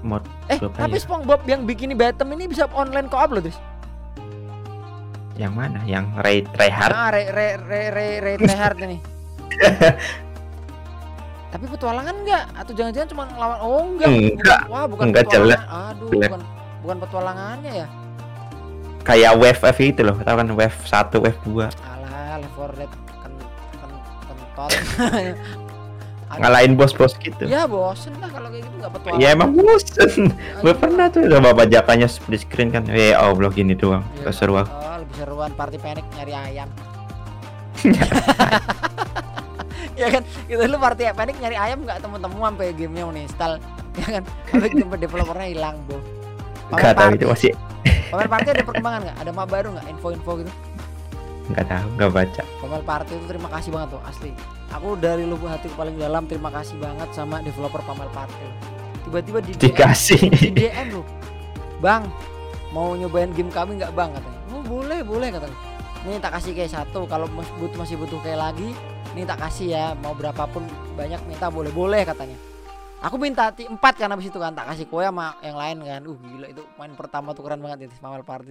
[0.00, 0.96] Mod Eh, Dua tapi.
[0.96, 3.58] SpongeBob yang bikini Bottom ini bisa online co-op loh, Tris.
[5.34, 5.84] yang mana?
[5.84, 6.92] Yang Ray Tryhard.
[6.92, 8.96] Nah, re re re re re tryhard ini.
[11.46, 12.44] Tapi petualangan enggak?
[12.54, 13.58] Atau jangan-jangan cuma ngelawan?
[13.60, 14.08] Oh enggak.
[14.08, 14.32] Enggak.
[14.32, 15.68] Bukan- Wah, bukan Enggak, petualangan.
[15.92, 16.28] Aduh, Jelek.
[16.28, 16.40] bukan
[16.80, 17.86] bukan petualangannya ya.
[19.02, 20.16] Kayak wave F itu loh.
[20.18, 21.68] Tahu kan wave 1, wave 2.
[21.68, 23.05] Alah, Left 4 Dead kan kan
[24.56, 24.72] kentot.
[26.42, 27.46] Ngalahin bos-bos gitu.
[27.46, 29.22] ya bosen lah kalau kayak gitu enggak petualangan.
[29.22, 30.34] Ya emang bosen.
[30.58, 32.82] Gue pernah tuh coba bajakannya split screen kan.
[32.90, 34.02] Eh, Allah gini doang.
[34.18, 34.34] Iya.
[34.34, 34.74] Keseru aku.
[34.74, 36.66] Oh, lebih seruan party panic nyari ayam.
[40.00, 43.54] ya kan kita lu party panic nyari ayam nggak temu-temu sampai gamenya uninstall
[43.96, 45.96] ya kan sampai game developernya hilang bo
[46.66, 47.52] Pamer Gak party, itu masih
[48.10, 50.52] Pamer party ada perkembangan nggak ada map baru nggak info-info gitu
[51.52, 52.42] nggak tahu nggak baca.
[52.62, 54.30] Pamer party itu terima kasih banget tuh asli.
[54.74, 58.46] Aku dari lubuk hati paling dalam terima kasih banget sama developer Pamer party.
[59.06, 60.20] Tiba-tiba di DM, Dikasih.
[60.34, 61.02] di DM lu
[61.78, 62.02] bang
[62.74, 64.10] mau nyobain game kami nggak bang?
[64.10, 64.40] katanya.
[64.50, 65.58] Oh boleh boleh katanya.
[66.06, 68.70] Ini tak kasih kayak satu kalau mas butuh masih butuh kayak lagi
[69.14, 69.84] ini tak kasih ya.
[70.02, 70.66] Mau berapapun
[70.98, 72.34] banyak minta boleh boleh katanya.
[73.04, 76.00] Aku minta empat kan habis itu kan tak kasih kue sama yang lain kan.
[76.02, 78.50] Uh gila itu main pertama tuh keren banget itu Pamer party